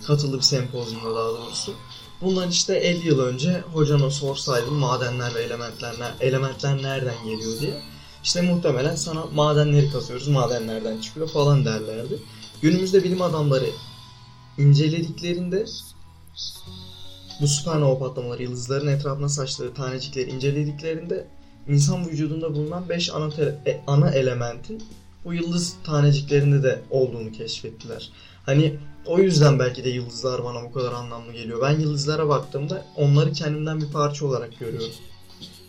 Katıldığı 0.07 0.37
bir 0.37 0.43
sempozyumda 0.43 1.15
daha 1.15 1.29
doğrusu. 1.29 1.75
Bundan 2.21 2.51
işte 2.51 2.75
50 2.75 3.07
yıl 3.07 3.19
önce 3.19 3.61
hocana 3.73 4.11
sorsaydın 4.11 4.75
madenler 4.75 5.35
ve 5.35 5.43
elementler, 5.43 5.95
elementler 6.21 6.83
nereden 6.83 7.25
geliyor 7.25 7.61
diye. 7.61 7.83
İşte 8.25 8.43
muhtemelen 8.43 8.95
sana 8.95 9.25
madenleri 9.35 9.91
kazıyoruz, 9.91 10.29
madenlerden 10.29 11.01
çıkıyor 11.01 11.29
falan 11.29 11.65
derlerdi. 11.65 12.23
Günümüzde 12.63 13.05
bilim 13.05 13.23
adamları 13.23 13.71
incelediklerinde 14.59 15.67
bu 17.41 17.49
süpernova 17.49 17.99
patlamaları, 17.99 18.43
yıldızların 18.43 18.87
etrafına 18.87 19.29
saçtığı 19.29 19.75
tanecikleri 19.75 20.31
incelediklerinde 20.31 21.29
insan 21.69 22.09
vücudunda 22.09 22.55
bulunan 22.55 22.89
5 22.89 23.11
ana, 23.11 23.31
e- 23.67 23.81
ana 23.87 24.11
elementin 24.11 24.83
bu 25.25 25.35
yıldız 25.35 25.75
taneciklerinde 25.85 26.63
de 26.63 26.83
olduğunu 26.91 27.33
keşfettiler. 27.33 28.11
Hani 28.47 28.79
o 29.09 29.19
yüzden 29.19 29.59
belki 29.59 29.85
de 29.85 29.89
yıldızlar 29.89 30.45
bana 30.45 30.63
bu 30.63 30.73
kadar 30.73 30.93
anlamlı 30.93 31.33
geliyor. 31.33 31.63
Ben 31.63 31.81
yıldızlara 31.81 32.29
baktığımda 32.29 32.87
onları 32.97 33.33
kendimden 33.33 33.81
bir 33.81 33.91
parça 33.91 34.27
olarak 34.27 34.59
görüyorum. 34.59 34.93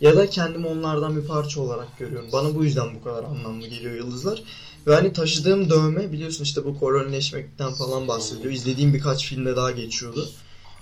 Ya 0.00 0.16
da 0.16 0.30
kendimi 0.30 0.66
onlardan 0.66 1.16
bir 1.16 1.26
parça 1.26 1.60
olarak 1.60 1.98
görüyorum. 1.98 2.28
Bana 2.32 2.54
bu 2.54 2.64
yüzden 2.64 2.94
bu 2.94 3.04
kadar 3.04 3.24
anlamlı 3.24 3.66
geliyor 3.66 3.94
yıldızlar. 3.94 4.42
Ve 4.86 4.94
hani 4.94 5.12
taşıdığım 5.12 5.70
dövme 5.70 6.12
biliyorsun 6.12 6.44
işte 6.44 6.64
bu 6.64 6.78
kolonileşmekten 6.78 7.72
falan 7.72 8.08
bahsediyor. 8.08 8.52
İzlediğim 8.52 8.94
birkaç 8.94 9.26
filmde 9.26 9.56
daha 9.56 9.70
geçiyordu. 9.70 10.28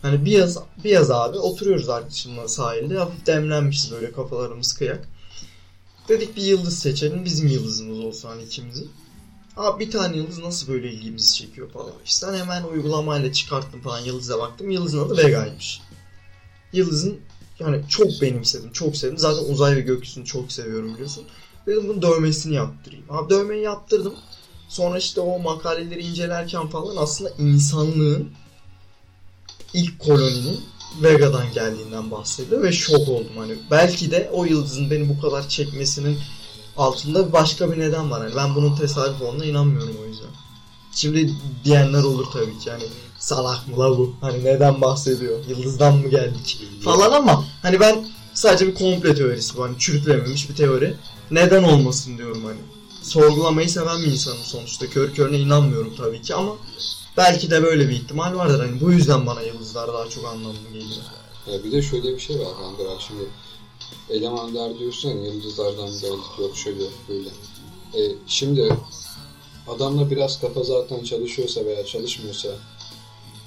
Hani 0.03 0.25
bir 0.25 0.31
yaz, 0.31 0.59
bir 0.85 0.91
yaz 0.91 1.11
abi 1.11 1.39
oturuyoruz 1.39 1.89
arkadaşımla 1.89 2.49
sahilde. 2.49 2.99
Hafif 2.99 3.27
demlenmişiz 3.27 3.93
böyle 3.93 4.13
kafalarımız 4.13 4.73
kıyak. 4.73 5.09
Dedik 6.09 6.37
bir 6.37 6.43
yıldız 6.43 6.79
seçelim. 6.79 7.25
Bizim 7.25 7.49
yıldızımız 7.49 8.01
olsun 8.01 8.29
hani 8.29 8.43
ikimizin. 8.43 8.91
Abi 9.59 9.87
bir 9.87 9.91
tane 9.91 10.17
yıldız 10.17 10.39
nasıl 10.39 10.73
böyle 10.73 10.93
ilgimizi 10.93 11.35
çekiyor 11.35 11.71
falan. 11.71 11.93
İşte 12.05 12.27
ben 12.27 12.39
hemen 12.39 12.63
uygulamayla 12.63 13.33
çıkarttım 13.33 13.81
falan 13.81 14.01
yıldıza 14.01 14.39
baktım. 14.39 14.71
Yıldızın 14.71 15.05
adı 15.07 15.17
Vega'ymış. 15.17 15.81
Yıldızın 16.73 17.21
yani 17.59 17.83
çok 17.89 18.23
benimsedim, 18.23 18.73
çok 18.73 18.97
sevdim. 18.97 19.19
Zaten 19.19 19.53
uzay 19.53 19.77
ve 19.77 19.81
gökyüzünü 19.81 20.25
çok 20.25 20.53
seviyorum 20.53 20.95
biliyorsun. 20.95 21.25
Dedim 21.67 21.89
bunun 21.89 22.03
dövmesini 22.03 22.55
yaptırayım. 22.55 23.05
Abi 23.11 23.31
dövmeyi 23.31 23.63
yaptırdım. 23.63 24.15
Sonra 24.69 24.99
işte 24.99 25.21
o 25.21 25.39
makaleleri 25.39 26.03
incelerken 26.03 26.69
falan 26.69 26.97
aslında 26.97 27.31
insanlığın 27.39 28.31
ilk 29.75 29.99
koloninin 29.99 30.61
Vega'dan 31.03 31.53
geldiğinden 31.53 32.11
bahsediyor 32.11 32.63
ve 32.63 32.73
şok 32.73 33.09
oldum 33.09 33.37
hani. 33.37 33.55
Belki 33.71 34.11
de 34.11 34.31
o 34.33 34.45
yıldızın 34.45 34.91
beni 34.91 35.09
bu 35.09 35.21
kadar 35.21 35.49
çekmesinin 35.49 36.19
altında 36.79 37.33
başka 37.33 37.73
bir 37.73 37.79
neden 37.79 38.11
var. 38.11 38.21
Hani 38.21 38.37
ben 38.37 38.55
bunun 38.55 38.77
tesadüf 38.77 39.23
olduğuna 39.23 39.45
inanmıyorum 39.45 39.97
o 40.03 40.07
yüzden. 40.07 40.29
Şimdi 40.95 41.33
diyenler 41.65 42.03
olur 42.03 42.27
tabii 42.33 42.59
ki 42.59 42.71
hani 42.71 42.85
salak 43.19 43.69
mı 43.69 43.79
la 43.79 43.99
bu? 43.99 44.15
Hani 44.21 44.45
neden 44.45 44.81
bahsediyor? 44.81 45.39
Yıldızdan 45.49 45.97
mı 45.97 46.09
geldik? 46.09 46.61
Falan 46.85 47.13
ama 47.13 47.45
hani 47.63 47.81
ben 47.81 48.09
sadece 48.35 48.67
bir 48.67 48.75
komple 48.75 49.15
teorisi 49.15 49.57
bu. 49.57 49.65
Hani 49.65 49.79
çürütülememiş 49.79 50.51
bir 50.51 50.57
teori. 50.57 50.95
Neden 51.31 51.63
olmasın 51.63 52.19
diyorum 52.19 52.45
hani. 52.45 52.59
Sorgulamayı 53.03 53.71
seven 53.71 54.03
bir 54.03 54.07
insanım 54.07 54.45
sonuçta. 54.45 54.87
Kör 54.87 55.15
körüne 55.15 55.39
inanmıyorum 55.39 55.95
tabii 55.97 56.23
ki 56.23 56.35
ama 56.35 56.57
belki 57.17 57.51
de 57.51 57.63
böyle 57.63 57.89
bir 57.89 57.95
ihtimal 57.95 58.37
vardır. 58.37 58.61
Hani 58.61 58.81
bu 58.81 58.93
yüzden 58.93 59.27
bana 59.27 59.43
yıldızlar 59.43 59.93
daha 59.93 60.09
çok 60.09 60.25
anlamlı 60.25 60.69
geliyor. 60.73 61.03
Ya 61.47 61.65
bir 61.65 61.73
de 61.73 61.83
şöyle 61.83 62.15
bir 62.15 62.21
şey 62.21 62.39
var 62.39 62.49
kanka 62.61 63.01
şimdi 63.09 63.23
elemanlar 64.11 64.79
diyorsun 64.79 65.09
ya 65.09 65.25
yıldızlardan 65.25 65.89
geldik 65.89 66.39
yok 66.41 66.57
şöyle 66.57 66.83
yok 66.83 66.93
böyle. 67.09 67.29
E, 67.95 68.15
şimdi 68.27 68.77
adamla 69.69 70.11
biraz 70.11 70.41
kafa 70.41 70.63
zaten 70.63 71.05
çalışıyorsa 71.05 71.65
veya 71.65 71.87
çalışmıyorsa 71.87 72.49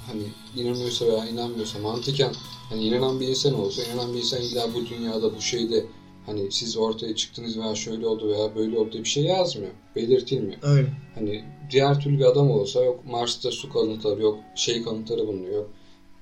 hani 0.08 0.24
inanıyorsa 0.56 1.06
veya 1.06 1.26
inanmıyorsa 1.26 1.80
mantıken 1.80 2.34
hani 2.70 2.84
inanan 2.84 3.20
bir 3.20 3.28
insan 3.28 3.60
olsa 3.60 3.84
inanan 3.84 4.14
bir 4.14 4.20
insan 4.20 4.42
illa 4.42 4.74
bu 4.74 4.86
dünyada 4.86 5.36
bu 5.36 5.42
şeyde 5.42 5.86
hani 6.26 6.52
siz 6.52 6.78
ortaya 6.78 7.16
çıktınız 7.16 7.60
veya 7.60 7.76
şöyle 7.76 8.08
oldu 8.08 8.28
veya 8.28 8.56
böyle 8.56 8.80
oldu 8.80 8.92
diye 8.92 9.04
bir 9.04 9.10
şey 9.10 9.24
yazmıyor. 9.24 9.72
Belirtilmiyor. 9.96 10.60
Öyle. 10.62 10.94
Hani 11.16 11.44
diğer 11.72 12.00
türlü 12.00 12.20
bir 12.20 12.26
adam 12.26 12.52
olsa 12.52 12.84
yok 12.84 13.06
Mars'ta 13.06 13.52
su 13.52 13.70
kalıntıları 13.70 14.22
yok 14.22 14.40
şey 14.56 14.84
kalıntıları 14.84 15.28
bulunuyor. 15.28 15.66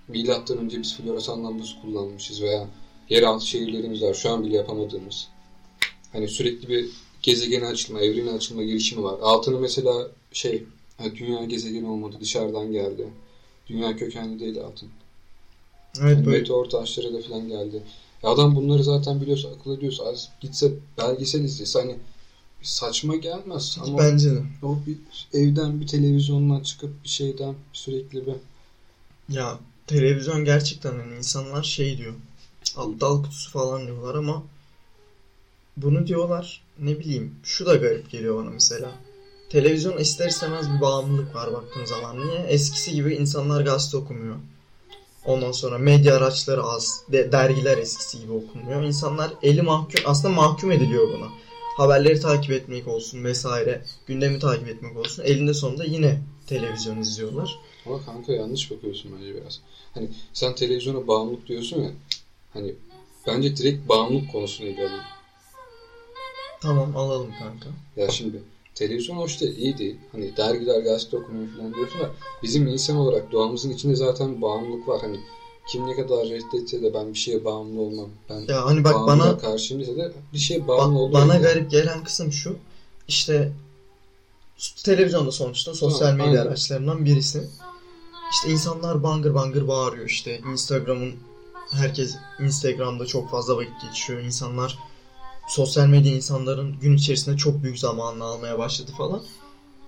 Milattan 0.07 0.57
önce 0.57 0.79
biz 0.81 0.97
floresan 0.97 1.59
buz 1.59 1.77
kullanmışız 1.81 2.41
veya 2.41 2.67
yeraltı 3.09 3.45
şehirlerimiz 3.47 4.01
var 4.01 4.13
şu 4.13 4.29
an 4.31 4.45
bile 4.45 4.55
yapamadığımız. 4.57 5.27
Hani 6.11 6.27
sürekli 6.27 6.69
bir 6.69 6.89
gezegen 7.21 7.61
açılma, 7.61 7.99
evrenin 8.01 8.37
açılma 8.37 8.63
girişimi 8.63 9.03
var. 9.03 9.19
Altını 9.21 9.59
mesela 9.59 10.07
şey 10.33 10.63
ha, 10.97 11.03
dünya 11.15 11.45
gezegeni 11.45 11.87
olmadı 11.87 12.17
dışarıdan 12.21 12.71
geldi. 12.71 13.07
Dünya 13.67 13.95
kökenli 13.95 14.39
değil 14.39 14.59
altın. 14.61 14.89
Evet 16.01 16.17
Yani 16.17 16.25
böyle. 16.25 16.37
meteor 16.39 16.65
taşları 16.65 17.13
da 17.13 17.21
falan 17.21 17.47
geldi. 17.47 17.83
Ya 18.23 18.29
adam 18.29 18.55
bunları 18.55 18.83
zaten 18.83 19.21
biliyorsa, 19.21 19.49
akıl 19.49 19.77
ediyorsa 19.77 20.03
az 20.03 20.29
gitse 20.41 20.71
belgesel 20.97 21.43
izlese 21.43 21.79
hani 21.79 21.95
saçma 22.61 23.15
gelmez 23.15 23.77
ama 23.81 23.97
Bence 23.97 24.31
de. 24.31 24.43
o 24.63 24.77
bir 24.87 24.97
evden 25.39 25.81
bir 25.81 25.87
televizyondan 25.87 26.61
çıkıp 26.63 27.03
bir 27.03 27.09
şeyden 27.09 27.55
sürekli 27.73 28.25
bir 28.27 28.33
Ya 29.29 29.59
televizyon 29.87 30.45
gerçekten 30.45 30.91
hani 30.99 31.17
insanlar 31.17 31.63
şey 31.63 31.97
diyor. 31.97 32.13
Aptal 32.79 33.23
kutusu 33.23 33.51
falan 33.51 33.85
diyorlar 33.87 34.15
ama 34.15 34.43
bunu 35.77 36.07
diyorlar 36.07 36.61
ne 36.79 36.99
bileyim 36.99 37.35
şu 37.43 37.65
da 37.65 37.75
garip 37.75 38.11
geliyor 38.11 38.35
bana 38.35 38.49
mesela. 38.49 38.91
Televizyon 39.49 39.97
ister 39.97 40.27
istemez 40.27 40.69
bir 40.75 40.81
bağımlılık 40.81 41.35
var 41.35 41.53
baktığın 41.53 41.85
zaman. 41.85 42.27
Niye? 42.27 42.39
Eskisi 42.39 42.93
gibi 42.93 43.15
insanlar 43.15 43.61
gazete 43.61 43.97
okumuyor. 43.97 44.35
Ondan 45.25 45.51
sonra 45.51 45.77
medya 45.77 46.17
araçları 46.17 46.63
az. 46.63 47.03
de- 47.11 47.31
dergiler 47.31 47.77
eskisi 47.77 48.19
gibi 48.19 48.31
okunmuyor. 48.31 48.83
İnsanlar 48.83 49.31
eli 49.43 49.61
mahkum 49.61 50.01
aslında 50.05 50.33
mahkum 50.33 50.71
ediliyor 50.71 51.07
buna. 51.13 51.27
Haberleri 51.77 52.19
takip 52.19 52.51
etmek 52.51 52.87
olsun 52.87 53.23
vesaire. 53.23 53.81
Gündemi 54.07 54.39
takip 54.39 54.67
etmek 54.67 54.97
olsun. 54.97 55.23
Elinde 55.23 55.53
sonunda 55.53 55.83
yine 55.83 56.21
televizyon 56.47 56.97
izliyorlar. 56.97 57.59
Ama 57.85 58.05
kanka 58.05 58.33
yanlış 58.33 58.71
bakıyorsun 58.71 59.11
bence 59.17 59.35
biraz. 59.35 59.59
Hani 59.93 60.09
sen 60.33 60.55
televizyona 60.55 61.07
bağımlılık 61.07 61.47
diyorsun 61.47 61.81
ya. 61.81 61.91
Hani 62.53 62.75
bence 63.27 63.57
direkt 63.57 63.89
bağımlılık 63.89 64.31
konusunu 64.31 64.67
ele 64.67 64.81
alalım. 64.81 64.99
Tamam 66.61 66.97
alalım 66.97 67.33
kanka. 67.39 67.69
Ya 67.95 68.09
şimdi 68.09 68.43
televizyon 68.75 69.17
hoş 69.17 69.41
değil, 69.41 69.57
iyi 69.57 69.77
değil. 69.77 69.97
Hani 70.11 70.37
dergiler, 70.37 70.79
gazete 70.81 71.17
okumayı 71.17 71.47
falan 71.57 71.73
diyorsun 71.73 71.99
da 72.01 72.11
bizim 72.43 72.67
insan 72.67 72.95
olarak 72.97 73.31
doğamızın 73.31 73.71
içinde 73.71 73.95
zaten 73.95 74.41
bağımlılık 74.41 74.87
var. 74.87 75.01
Hani 75.01 75.19
kim 75.69 75.87
ne 75.87 75.95
kadar 75.95 76.27
reddetse 76.29 76.81
de 76.81 76.93
ben 76.93 77.13
bir 77.13 77.17
şeye 77.17 77.45
bağımlı 77.45 77.81
olmam. 77.81 78.09
Ben 78.29 78.39
Ya 78.47 78.65
hani 78.65 78.83
bak 78.83 78.93
bana 79.07 79.37
karşıyım 79.37 79.83
dese 79.83 79.95
de 79.97 80.11
bir 80.33 80.37
şeye 80.37 80.59
Ba- 80.59 80.67
bağımlı 80.67 80.99
olduğum 80.99 81.13
bana 81.13 81.33
yani. 81.33 81.43
garip 81.43 81.71
gelen 81.71 82.03
kısım 82.03 82.31
şu. 82.31 82.57
İşte 83.07 83.51
televizyonda 84.83 85.31
sonuçta 85.31 85.73
sosyal 85.73 85.99
Tamam, 86.07 86.17
medya 86.27 86.39
aynen. 86.39 86.49
araçlarından 86.51 87.05
birisi. 87.05 87.47
İşte 88.31 88.49
insanlar 88.49 89.03
bangır 89.03 89.33
bangır 89.33 89.67
bağırıyor 89.67 90.05
işte. 90.05 90.41
Instagram'ın 90.51 91.15
herkes 91.71 92.15
Instagram'da 92.39 93.05
çok 93.05 93.31
fazla 93.31 93.57
vakit 93.57 93.81
geçiriyor. 93.81 94.23
İnsanlar 94.23 94.77
sosyal 95.47 95.87
medya 95.87 96.11
insanların 96.11 96.79
gün 96.81 96.97
içerisinde 96.97 97.37
çok 97.37 97.63
büyük 97.63 97.79
zamanını 97.79 98.23
almaya 98.23 98.59
başladı 98.59 98.91
falan. 98.97 99.21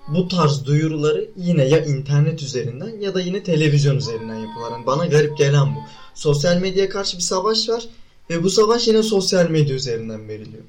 Bu 0.07 0.27
tarz 0.27 0.65
duyuruları 0.65 1.29
yine 1.37 1.63
ya 1.63 1.85
internet 1.85 2.41
üzerinden 2.41 2.99
ya 2.99 3.13
da 3.13 3.21
yine 3.21 3.43
televizyon 3.43 3.97
üzerinden 3.97 4.35
yapıyorlar. 4.35 4.71
Yani 4.71 4.85
bana 4.85 5.05
garip 5.05 5.37
gelen 5.37 5.75
bu. 5.75 5.79
Sosyal 6.15 6.57
medyaya 6.57 6.89
karşı 6.89 7.17
bir 7.17 7.21
savaş 7.21 7.69
var 7.69 7.87
ve 8.29 8.43
bu 8.43 8.49
savaş 8.49 8.87
yine 8.87 9.03
sosyal 9.03 9.49
medya 9.49 9.75
üzerinden 9.75 10.27
veriliyor. 10.27 10.63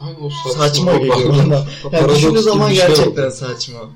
Aynen 0.00 0.20
o 0.20 0.30
saçma, 0.30 0.64
Saçma 0.64 0.92
geliyor 0.96 1.28
bana. 1.28 1.66
Yani 1.92 2.14
düşündüğü 2.14 2.42
zaman 2.42 2.68
şey 2.68 2.76
gerçekten 2.76 3.22
oldu. 3.26 3.30
saçma. 3.30 3.90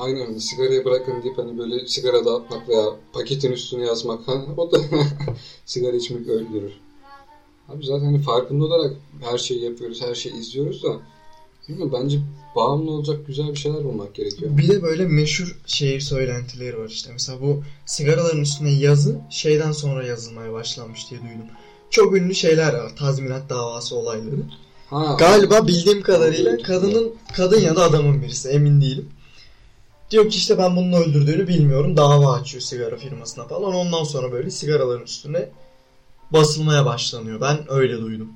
Aynen 0.00 0.28
öyle. 0.28 0.40
Sigarayı 0.40 0.84
bırakın 0.84 1.22
deyip 1.22 1.38
hani 1.38 1.58
böyle 1.58 1.86
sigara 1.86 2.24
dağıtmak 2.24 2.68
veya 2.68 2.84
paketin 3.12 3.52
üstüne 3.52 3.86
yazmak 3.86 4.28
o 4.56 4.72
da 4.72 4.78
sigara 5.66 5.96
içmek 5.96 6.28
öldürür. 6.28 6.72
Abi 7.68 7.86
zaten 7.86 8.04
hani 8.04 8.22
farkında 8.22 8.64
olarak 8.64 8.96
her 9.20 9.38
şeyi 9.38 9.64
yapıyoruz, 9.64 10.02
her 10.02 10.14
şeyi 10.14 10.34
izliyoruz 10.34 10.82
da 10.82 10.88
bilmiyorum 11.68 11.98
bence 12.02 12.18
bağımlı 12.56 12.90
olacak 12.90 13.26
güzel 13.26 13.48
bir 13.48 13.58
şeyler 13.58 13.84
bulmak 13.84 14.14
gerekiyor. 14.14 14.58
Bir 14.58 14.68
de 14.68 14.82
böyle 14.82 15.04
meşhur 15.04 15.58
şehir 15.66 16.00
söylentileri 16.00 16.78
var 16.78 16.88
işte. 16.88 17.10
Mesela 17.12 17.40
bu 17.40 17.62
sigaraların 17.86 18.40
üstüne 18.40 18.70
yazı 18.70 19.20
şeyden 19.30 19.72
sonra 19.72 20.06
yazılmaya 20.06 20.52
başlanmış 20.52 21.10
diye 21.10 21.20
duydum. 21.20 21.46
Çok 21.90 22.16
ünlü 22.16 22.34
şeyler 22.34 22.74
var. 22.74 22.96
Tazminat 22.96 23.50
davası 23.50 23.96
olayları. 23.96 24.42
Ha, 24.90 25.16
Galiba 25.18 25.66
bildiğim 25.66 26.02
kadarıyla 26.02 26.58
kadının 26.58 27.12
kadın 27.36 27.60
ya 27.60 27.76
da 27.76 27.82
adamın 27.82 28.22
birisi 28.22 28.48
emin 28.48 28.80
değilim. 28.80 29.08
Diyor 30.10 30.30
ki 30.30 30.36
işte 30.36 30.58
ben 30.58 30.76
bunun 30.76 30.92
öldürdüğünü 30.92 31.48
bilmiyorum. 31.48 31.96
Dava 31.96 32.32
açıyor 32.32 32.62
sigara 32.62 32.96
firmasına 32.96 33.44
falan. 33.48 33.74
Ondan 33.74 34.04
sonra 34.04 34.32
böyle 34.32 34.50
sigaraların 34.50 35.04
üstüne 35.04 35.48
basılmaya 36.30 36.86
başlanıyor. 36.86 37.40
Ben 37.40 37.58
öyle 37.68 37.98
duydum. 38.00 38.32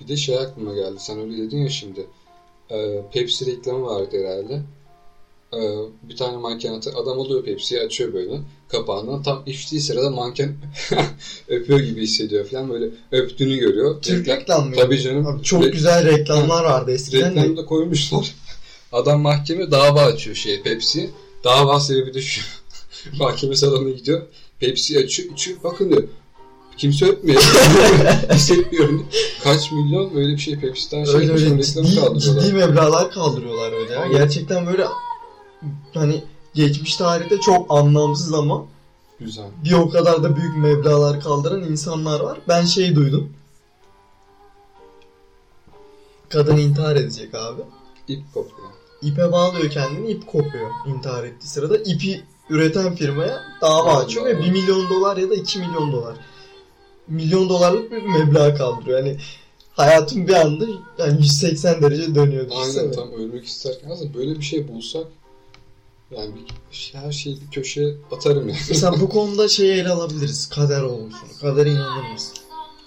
Bir 0.00 0.08
de 0.08 0.16
şey 0.16 0.38
aklıma 0.38 0.74
geldi. 0.74 0.96
Sen 0.98 1.20
öyle 1.20 1.38
dedin 1.38 1.58
ya 1.58 1.68
şimdi. 1.68 2.06
Ee, 2.70 3.02
Pepsi 3.12 3.46
reklamı 3.46 3.86
vardı 3.86 4.16
herhalde. 4.24 4.62
Ee, 5.54 5.58
bir 6.08 6.16
tane 6.16 6.36
manken 6.36 6.72
adam 6.72 7.20
alıyor 7.20 7.44
Pepsi'yi 7.44 7.80
açıyor 7.80 8.12
böyle 8.12 8.40
kapağından. 8.68 9.22
Tam 9.22 9.42
içtiği 9.46 9.80
sırada 9.80 10.10
manken 10.10 10.56
öpüyor 11.48 11.80
gibi 11.80 12.02
hissediyor 12.02 12.44
falan. 12.46 12.70
Böyle 12.70 12.86
öptüğünü 13.12 13.56
görüyor. 13.56 14.02
Türk 14.02 14.26
Reklam- 14.28 14.40
reklam 14.40 14.68
mı? 14.68 14.76
Tabii 14.76 15.00
canım. 15.00 15.26
Abi 15.26 15.42
çok 15.42 15.64
Re- 15.64 15.70
güzel 15.70 16.04
reklamlar 16.04 16.64
vardı 16.64 16.92
eskiden 16.92 17.36
de. 17.36 17.40
Reklamda 17.40 17.64
koymuşlar. 17.64 18.34
Adam 18.96 19.20
mahkeme 19.20 19.70
dava 19.70 20.00
açıyor 20.00 20.36
şey 20.36 20.62
Pepsi. 20.62 21.10
Dava 21.44 21.80
sebebi 21.80 22.14
de 22.14 22.22
şu. 22.22 22.42
mahkeme 23.18 23.56
salonuna 23.56 23.90
gidiyor. 23.90 24.22
Pepsi 24.60 24.98
açıyor, 24.98 25.32
içiyor. 25.32 25.58
Bakın 25.64 25.90
diyor. 25.90 26.02
Kimse 26.76 27.06
öpmüyor. 27.06 27.40
Hissetmiyorum. 28.32 29.06
Kaç 29.42 29.72
milyon 29.72 30.14
böyle 30.14 30.32
bir 30.32 30.38
şey 30.38 30.58
Pepsi'den 30.58 31.04
şey 31.04 31.14
Öyle 31.14 31.32
öyle 31.32 31.62
ciddi, 31.62 31.96
kaldırıyorlar. 32.00 32.20
ciddi 32.42 32.52
meblağlar 32.52 33.10
kaldırıyorlar 33.10 33.72
öyle 33.72 33.92
ya. 33.92 34.06
Gerçekten 34.06 34.66
böyle 34.66 34.86
hani 35.94 36.24
geçmiş 36.54 36.96
tarihte 36.96 37.40
çok 37.40 37.66
anlamsız 37.72 38.32
ama 38.34 38.66
Güzel. 39.20 39.46
bir 39.64 39.72
o 39.72 39.90
kadar 39.90 40.22
da 40.22 40.36
büyük 40.36 40.56
meblağlar 40.56 41.20
kaldıran 41.20 41.62
insanlar 41.62 42.20
var. 42.20 42.38
Ben 42.48 42.64
şey 42.64 42.94
duydum. 42.94 43.32
Kadın 46.28 46.56
intihar 46.56 46.96
edecek 46.96 47.34
abi. 47.34 47.62
İp 48.08 48.34
kopuyor. 48.34 48.68
İpe 49.02 49.32
bağlıyor 49.32 49.70
kendini, 49.70 50.10
ip 50.10 50.26
kopuyor 50.26 50.70
intihar 50.86 51.24
ettiği 51.24 51.46
sırada. 51.46 51.76
İpi 51.76 52.24
üreten 52.50 52.94
firmaya 52.94 53.42
dava 53.60 53.90
Allah 53.90 53.98
açıyor 53.98 54.26
ve 54.26 54.36
Allah. 54.36 54.44
1 54.44 54.50
milyon 54.50 54.90
dolar 54.90 55.16
ya 55.16 55.30
da 55.30 55.34
2 55.34 55.58
milyon 55.58 55.92
dolar. 55.92 56.16
Milyon 57.08 57.48
dolarlık 57.48 57.92
bir 57.92 58.02
meblağ 58.02 58.54
kaldırıyor. 58.54 58.98
Yani 58.98 59.16
hayatın 59.72 60.28
bir 60.28 60.34
anda 60.34 60.64
yani 60.98 61.18
180 61.18 61.82
derece 61.82 62.14
dönüyor. 62.14 62.50
düşünsene. 62.50 62.82
Aynen 62.82 62.92
tam 62.92 63.12
ölmek 63.12 63.44
isterken. 63.44 63.90
Aslında 63.90 64.14
böyle 64.14 64.38
bir 64.38 64.44
şey 64.44 64.68
bulsak 64.68 65.06
yani 66.10 66.34
bir, 66.34 66.92
her 66.92 67.12
şeyi 67.12 67.40
bir 67.40 67.50
köşeye 67.50 67.94
atarım 68.12 68.48
yani. 68.48 68.60
Mesela 68.68 69.00
bu 69.00 69.08
konuda 69.08 69.48
şeyi 69.48 69.72
ele 69.72 69.88
alabiliriz. 69.88 70.48
Kader 70.48 70.82
olgusunu. 70.82 71.30
Kadere 71.40 71.70
inanır 71.70 72.12
mısın? 72.12 72.34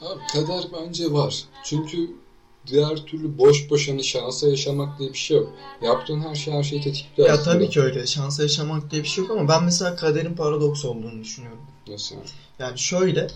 Abi 0.02 0.20
kader 0.34 0.64
bence 0.74 1.12
var. 1.12 1.44
Çünkü 1.64 2.10
diğer 2.72 2.96
türlü 3.06 3.38
boş 3.38 3.70
boş 3.70 3.90
hani 3.90 4.04
şansa 4.04 4.50
yaşamak 4.50 5.00
diye 5.00 5.14
bir 5.14 5.18
şey 5.18 5.38
yok. 5.38 5.54
Yaptığın 5.82 6.22
her 6.22 6.36
şey 6.36 6.54
her 6.54 6.64
şeyi 6.64 6.82
tetikliyor 6.82 7.30
Ya 7.30 7.36
aslında. 7.36 7.54
tabii 7.54 7.70
ki 7.70 7.82
öyle. 7.82 8.08
Şansa 8.08 8.44
yaşamak 8.44 8.92
diye 8.92 9.04
bir 9.04 9.08
şey 9.08 9.24
yok 9.24 9.32
ama 9.38 9.48
ben 9.48 9.64
mesela 9.64 9.96
kaderin 9.96 10.36
paradoks 10.36 10.86
olduğunu 10.86 11.24
düşünüyorum. 11.24 11.62
Nasıl 11.88 12.16
yani? 12.16 12.26
Yani 12.60 12.80
şöyle 12.80 13.28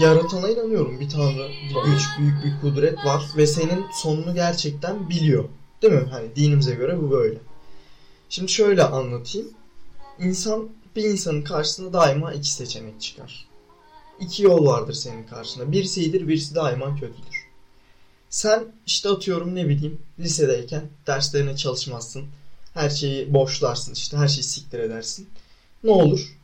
yaratana 0.00 0.48
inanıyorum. 0.48 1.00
Bir 1.00 1.08
tanrı, 1.08 1.48
bir 1.48 1.90
güç, 1.92 2.02
büyük 2.18 2.44
bir 2.44 2.60
kudret 2.60 3.04
var 3.04 3.22
ve 3.36 3.46
senin 3.46 3.84
sonunu 3.92 4.34
gerçekten 4.34 5.08
biliyor. 5.10 5.44
Değil 5.82 5.92
mi? 5.94 6.06
Hani 6.10 6.36
dinimize 6.36 6.74
göre 6.74 7.02
bu 7.02 7.10
böyle. 7.10 7.38
Şimdi 8.28 8.52
şöyle 8.52 8.82
anlatayım. 8.84 9.48
İnsan 10.20 10.68
bir 10.96 11.04
insanın 11.04 11.42
karşısına 11.42 11.92
daima 11.92 12.32
iki 12.32 12.52
seçenek 12.52 13.00
çıkar. 13.00 13.47
İki 14.20 14.42
yol 14.42 14.66
vardır 14.66 14.94
senin 14.94 15.26
karşında. 15.26 15.72
Birisi 15.72 16.00
iyidir, 16.00 16.28
birisi 16.28 16.54
daima 16.54 16.94
kötüdür. 16.94 17.48
Sen 18.30 18.64
işte 18.86 19.08
atıyorum 19.08 19.54
ne 19.54 19.68
bileyim 19.68 20.02
lisedeyken 20.18 20.82
derslerine 21.06 21.56
çalışmazsın. 21.56 22.24
Her 22.74 22.90
şeyi 22.90 23.34
boşlarsın 23.34 23.92
işte 23.92 24.16
her 24.16 24.28
şeyi 24.28 24.44
siktir 24.44 24.78
edersin. 24.78 25.28
Ne 25.84 25.90
olur? 25.90 26.36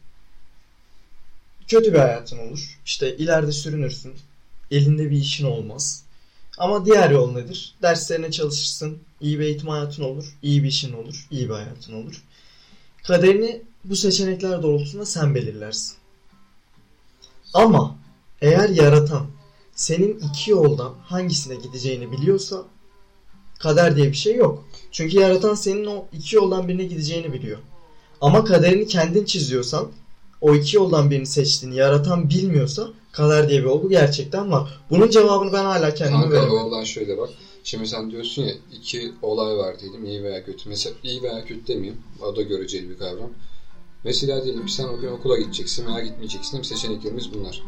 Kötü 1.68 1.92
bir 1.92 1.98
hayatın 1.98 2.38
olur. 2.38 2.78
İşte 2.86 3.16
ileride 3.16 3.52
sürünürsün. 3.52 4.14
Elinde 4.70 5.10
bir 5.10 5.16
işin 5.16 5.44
olmaz. 5.44 6.04
Ama 6.58 6.86
diğer 6.86 7.10
yol 7.10 7.32
nedir? 7.32 7.74
Derslerine 7.82 8.30
çalışırsın. 8.30 8.98
iyi 9.20 9.38
bir 9.38 9.44
eğitim 9.44 9.68
hayatın 9.68 10.02
olur. 10.02 10.36
iyi 10.42 10.62
bir 10.62 10.68
işin 10.68 10.92
olur. 10.92 11.26
iyi 11.30 11.48
bir 11.48 11.54
hayatın 11.54 11.92
olur. 11.92 12.22
Kaderini 13.02 13.62
bu 13.84 13.96
seçenekler 13.96 14.62
doğrultusunda 14.62 15.06
sen 15.06 15.34
belirlersin. 15.34 15.96
Ama 17.54 17.96
eğer 18.40 18.68
yaratan 18.68 19.26
senin 19.74 20.18
iki 20.18 20.50
yoldan 20.50 20.94
hangisine 21.04 21.56
gideceğini 21.56 22.12
biliyorsa 22.12 22.64
kader 23.58 23.96
diye 23.96 24.08
bir 24.08 24.16
şey 24.16 24.36
yok. 24.36 24.64
Çünkü 24.92 25.18
yaratan 25.18 25.54
senin 25.54 25.86
o 25.86 26.04
iki 26.12 26.36
yoldan 26.36 26.68
birine 26.68 26.84
gideceğini 26.84 27.32
biliyor. 27.32 27.58
Ama 28.20 28.44
kaderini 28.44 28.86
kendin 28.86 29.24
çiziyorsan 29.24 29.88
o 30.40 30.54
iki 30.54 30.76
yoldan 30.76 31.10
birini 31.10 31.26
seçtiğini 31.26 31.76
yaratan 31.76 32.30
bilmiyorsa 32.30 32.88
kader 33.12 33.48
diye 33.48 33.60
bir 33.60 33.64
olgu 33.64 33.88
gerçekten 33.88 34.52
var. 34.52 34.80
Bunun 34.90 35.10
cevabını 35.10 35.52
ben 35.52 35.64
hala 35.64 35.94
kendime 35.94 36.30
veremem. 36.30 36.50
oradan 36.50 36.84
şöyle 36.84 37.18
bak. 37.18 37.28
Şimdi 37.64 37.86
sen 37.86 38.10
diyorsun 38.10 38.42
ya 38.42 38.54
iki 38.72 39.12
olay 39.22 39.56
var 39.56 39.80
diyelim 39.80 40.04
iyi 40.04 40.22
veya 40.22 40.44
kötü. 40.44 40.68
Mesela 40.68 40.94
iyi 41.02 41.22
veya 41.22 41.44
kötü 41.44 41.66
demeyeyim. 41.66 42.02
O 42.22 42.36
da 42.36 42.42
göreceli 42.42 42.90
bir 42.90 42.98
kavram. 42.98 43.30
Mesela 44.04 44.44
diyelim 44.44 44.66
ki 44.66 44.72
sen 44.72 44.88
o 44.88 45.00
gün 45.00 45.08
okula 45.08 45.38
gideceksin 45.38 45.86
veya 45.86 46.00
gitmeyeceksin. 46.00 46.62
Seçeneklerimiz 46.62 47.34
bunlar. 47.34 47.62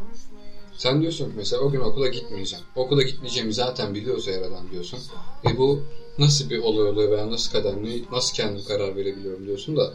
Sen 0.77 1.01
diyorsun 1.03 1.25
ki 1.31 1.33
mesela 1.37 1.62
o 1.62 1.70
gün 1.70 1.81
okula 1.81 2.09
gitmeyeceğim. 2.09 2.64
Okula 2.77 3.03
gitmeyeceğimi 3.03 3.55
zaten 3.55 3.94
biliyorsa 3.94 4.31
yaradan 4.31 4.70
diyorsun. 4.70 4.99
E 5.44 5.59
bu 5.59 5.81
nasıl 6.18 6.51
bir 6.51 6.59
olay 6.59 6.88
oluyor 6.88 7.11
veya 7.11 7.31
nasıl 7.31 7.53
kader, 7.53 7.77
ne- 7.77 8.03
nasıl 8.12 8.35
kendim 8.35 8.64
karar 8.64 8.96
verebiliyorum 8.96 9.46
diyorsun 9.46 9.77
da 9.77 9.92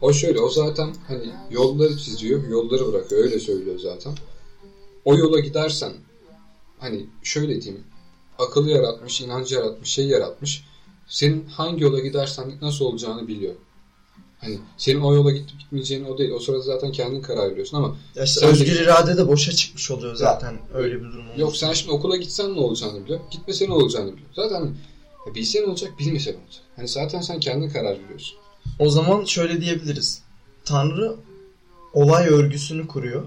o 0.00 0.12
şöyle 0.12 0.40
o 0.40 0.48
zaten 0.50 0.94
hani 1.08 1.30
yolları 1.50 1.96
çiziyor, 1.96 2.48
yolları 2.48 2.92
bırakıyor 2.92 3.22
öyle 3.22 3.38
söylüyor 3.38 3.78
zaten. 3.78 4.14
O 5.04 5.16
yola 5.16 5.40
gidersen 5.40 5.92
hani 6.78 7.06
şöyle 7.22 7.62
diyeyim 7.62 7.84
akıllı 8.38 8.70
yaratmış, 8.70 9.20
inancı 9.20 9.54
yaratmış, 9.54 9.90
şey 9.90 10.06
yaratmış. 10.06 10.64
Senin 11.06 11.44
hangi 11.44 11.82
yola 11.82 12.00
gidersen 12.00 12.52
nasıl 12.62 12.84
olacağını 12.84 13.28
biliyor. 13.28 13.54
Hani 14.40 14.58
senin 14.76 15.00
o 15.00 15.14
yola 15.14 15.30
gidip 15.30 15.58
gitmeyeceğini 15.60 16.08
o 16.08 16.18
değil. 16.18 16.30
O 16.30 16.40
sırada 16.40 16.60
zaten 16.60 16.92
kendin 16.92 17.22
karar 17.22 17.50
veriyorsun 17.50 17.76
ama 17.76 17.96
Ya 18.14 18.24
işte 18.24 18.40
Sen 18.40 18.48
de- 18.48 18.52
özgür 18.52 18.80
irade 18.80 19.16
de 19.16 19.28
boşa 19.28 19.52
çıkmış 19.52 19.90
oluyor 19.90 20.14
zaten 20.14 20.58
öyle 20.74 20.94
bir 20.94 21.00
durum 21.06 21.26
olursa. 21.28 21.40
Yok 21.40 21.56
sen 21.56 21.72
şimdi 21.72 21.92
okula 21.92 22.16
gitsen 22.16 22.54
ne 22.54 22.60
olacağını 22.60 23.04
biliyor. 23.04 23.20
Gitmesen 23.30 23.68
ne 23.70 23.74
olacağını 23.74 24.12
biliyor. 24.12 24.28
Zaten 24.36 24.60
ya 25.26 25.34
bilsen 25.34 25.64
olacak, 25.64 25.98
bilmesen 25.98 26.32
olacak. 26.32 26.62
Hani 26.76 26.88
zaten 26.88 27.20
sen 27.20 27.40
kendin 27.40 27.68
karar 27.70 27.98
veriyorsun. 28.04 28.36
O 28.78 28.90
zaman 28.90 29.24
şöyle 29.24 29.60
diyebiliriz. 29.60 30.22
Tanrı 30.64 31.14
olay 31.92 32.26
örgüsünü 32.28 32.86
kuruyor. 32.86 33.22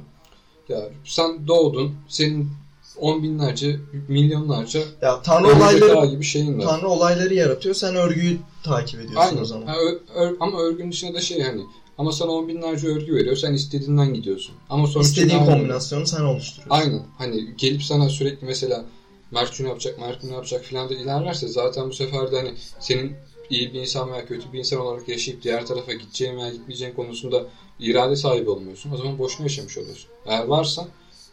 Ya 0.70 0.90
sen 1.06 1.48
doğdun, 1.48 1.96
senin 2.08 2.50
on 2.98 3.24
binlerce, 3.24 3.80
milyonlarca 4.08 4.82
Ya 5.02 5.22
Tanrı 5.22 5.48
olayları 5.48 6.06
gibi 6.06 6.24
şeyin 6.24 6.60
var. 6.60 6.66
Tanrı 6.66 6.88
olayları 6.88 7.34
yaratıyor. 7.34 7.76
Sen 7.76 7.96
örgüyü 7.96 8.38
takip 8.64 9.00
ediyorsun 9.00 9.20
Aynen. 9.30 9.42
o 9.42 9.46
zaman. 9.46 9.66
Ha, 9.66 9.76
ö- 9.78 9.98
ör- 10.16 10.36
ama 10.40 10.62
örgünün 10.62 10.92
dışında 10.92 11.14
da 11.14 11.22
şey 11.22 11.42
hani 11.42 11.62
ama 11.98 12.12
sana 12.12 12.32
on 12.32 12.48
binlerce 12.48 12.88
örgü 12.88 13.16
veriyor. 13.16 13.36
Sen 13.36 13.54
istediğinden 13.54 14.14
gidiyorsun. 14.14 14.56
Ama 14.70 14.88
sonuç 14.88 15.08
İstediğin 15.08 15.46
kombinasyonu 15.46 16.08
sen 16.08 16.22
oluşturuyorsun. 16.22 16.70
Aynen. 16.70 17.04
Hani 17.18 17.56
gelip 17.58 17.84
sana 17.84 18.10
sürekli 18.10 18.48
mesela 18.48 18.86
Mert 19.32 19.54
şunu 19.54 19.68
yapacak, 19.68 20.00
Mert 20.00 20.24
bunu 20.24 20.34
yapacak 20.34 20.64
filan 20.64 20.90
da 20.90 20.94
ilerlerse 20.94 21.48
zaten 21.48 21.90
bu 21.90 21.94
sefer 21.94 22.32
de 22.32 22.36
hani 22.38 22.54
senin 22.80 23.16
iyi 23.50 23.74
bir 23.74 23.80
insan 23.80 24.12
veya 24.12 24.26
kötü 24.26 24.54
bir 24.54 24.60
insan 24.60 24.80
olarak 24.80 25.10
yaşayıp 25.10 25.44
diğer 25.44 25.66
tarafa 25.66 25.94
gideceğin 25.94 26.38
veya 26.38 26.50
gitmeyeceğin 26.50 26.94
konusunda 26.94 27.44
irade 27.80 28.16
sahibi 28.16 28.50
olmuyorsun. 28.50 28.92
O 28.92 28.98
zaman 28.98 29.20
boşuna 29.20 29.46
yaşamış 29.46 29.78
oluyorsun. 29.78 30.10
Eğer 30.26 30.44
varsa 30.44 30.88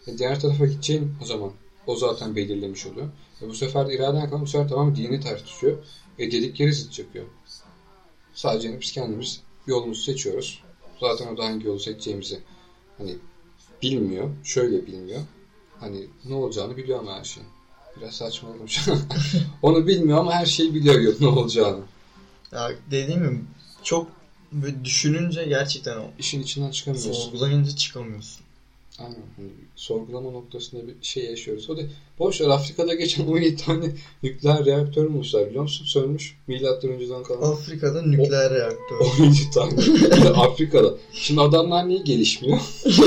e, 0.07 0.19
diğer 0.19 0.41
tarafa 0.41 0.67
gideceğin 0.67 1.15
o 1.23 1.25
zaman 1.25 1.53
o 1.87 1.97
zaten 1.97 2.37
belirlemiş 2.37 2.87
oluyor. 2.87 3.09
Ve 3.43 3.49
bu 3.49 3.55
sefer 3.55 3.89
de 3.89 3.95
iraden 3.95 4.31
kalan 4.31 4.43
bu 4.43 4.47
sefer 4.47 4.69
tamam 4.69 4.97
dini 4.97 5.21
ters 5.21 5.45
düşüyor. 5.47 5.79
E 6.19 6.31
dedikleri 6.31 6.73
zıt 6.75 6.93
çıkıyor. 6.93 7.25
Sadece 8.35 8.81
biz 8.81 8.93
kendimiz 8.93 9.41
yolumuzu 9.67 10.03
seçiyoruz. 10.03 10.63
Zaten 11.01 11.35
o 11.35 11.37
da 11.39 11.45
hangi 11.45 11.67
yolu 11.67 11.81
seçeceğimizi 11.81 12.41
hani 12.99 13.17
bilmiyor. 13.83 14.31
Şöyle 14.45 14.87
bilmiyor. 14.87 15.21
Hani 15.81 16.07
ne 16.25 16.35
olacağını 16.35 16.77
biliyor 16.77 16.99
ama 16.99 17.19
her 17.19 17.25
şeyin. 17.25 17.49
Biraz 18.01 18.15
saçmaladım 18.15 18.69
şu 18.69 18.93
an. 18.93 18.99
Onu 19.63 19.87
bilmiyor 19.87 20.19
ama 20.19 20.33
her 20.33 20.47
şeyi 20.47 20.75
biliyor 20.75 21.15
ne 21.21 21.27
olacağını. 21.27 21.83
Ya 22.53 22.71
dediğim 22.91 23.25
gibi 23.25 23.41
çok 23.83 24.09
düşününce 24.85 25.45
gerçekten 25.45 25.97
o 25.97 26.05
İşin 26.19 26.43
içinden 26.43 26.71
çıkamıyorsun. 26.71 27.13
sorgulayınca 27.13 27.77
çıkamıyorsun. 27.77 28.46
Aynen. 28.99 29.15
Hani 29.37 29.49
sorgulama 29.77 30.31
noktasında 30.31 30.87
bir 30.87 30.95
şey 31.03 31.25
yaşıyoruz. 31.25 31.71
O 31.71 31.77
da 31.77 31.81
boş 32.19 32.41
ver 32.41 32.49
Afrika'da 32.49 32.95
geçen 32.95 33.27
17 33.27 33.57
tane 33.57 33.85
nükleer 34.23 34.65
reaktör 34.65 35.09
bulmuşlar 35.09 35.47
biliyor 35.47 35.63
musun? 35.63 35.85
Sönmüş. 35.85 36.37
Milattan 36.47 36.91
önceden 36.91 37.23
kalan. 37.23 37.53
Afrika'da 37.53 38.03
nükleer 38.03 38.51
reaktör. 38.51 38.97
17 39.21 39.51
tane. 39.55 40.29
Afrika'da. 40.29 40.95
Şimdi 41.13 41.41
adamlar 41.41 41.89
niye 41.89 41.99
gelişmiyor? 41.99 42.59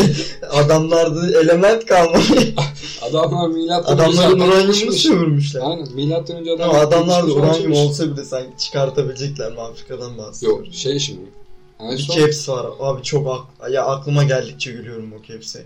Adamlarda 0.51 1.39
element 1.41 1.85
kalmadı. 1.85 2.53
Adamlar 3.01 3.47
milattan 3.47 3.95
Adamların 3.95 4.39
önceden 4.39 4.49
uranyumu 4.49 4.91
sömürmüşler. 4.91 5.61
Aynen. 5.63 5.93
Milattan 5.95 6.37
önce 6.37 6.51
Ama 6.51 6.63
adamlar 6.63 6.87
adamlar 6.87 7.27
da 7.27 7.33
uranyum 7.33 7.73
olsa 7.73 8.11
bile 8.11 8.23
sanki 8.23 8.57
çıkartabilecekler 8.57 9.51
mi 9.51 9.61
Afrika'dan 9.61 10.17
bahsediyorum. 10.17 10.65
Yok 10.65 10.73
şey 10.73 10.99
şimdi. 10.99 11.38
En 11.79 11.91
Bir 11.91 11.97
son 11.97 12.15
caps 12.15 12.49
var. 12.49 12.65
Abi 12.79 13.03
çok 13.03 13.27
ak- 13.59 13.71
ya 13.71 13.85
aklıma 13.85 14.23
geldikçe 14.23 14.71
gülüyorum 14.71 15.13
o 15.13 15.23
caps'e. 15.23 15.65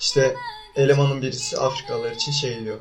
İşte 0.00 0.34
elemanın 0.76 1.22
birisi 1.22 1.58
Afrikalılar 1.58 2.10
için 2.12 2.32
şey 2.32 2.64
diyor. 2.64 2.78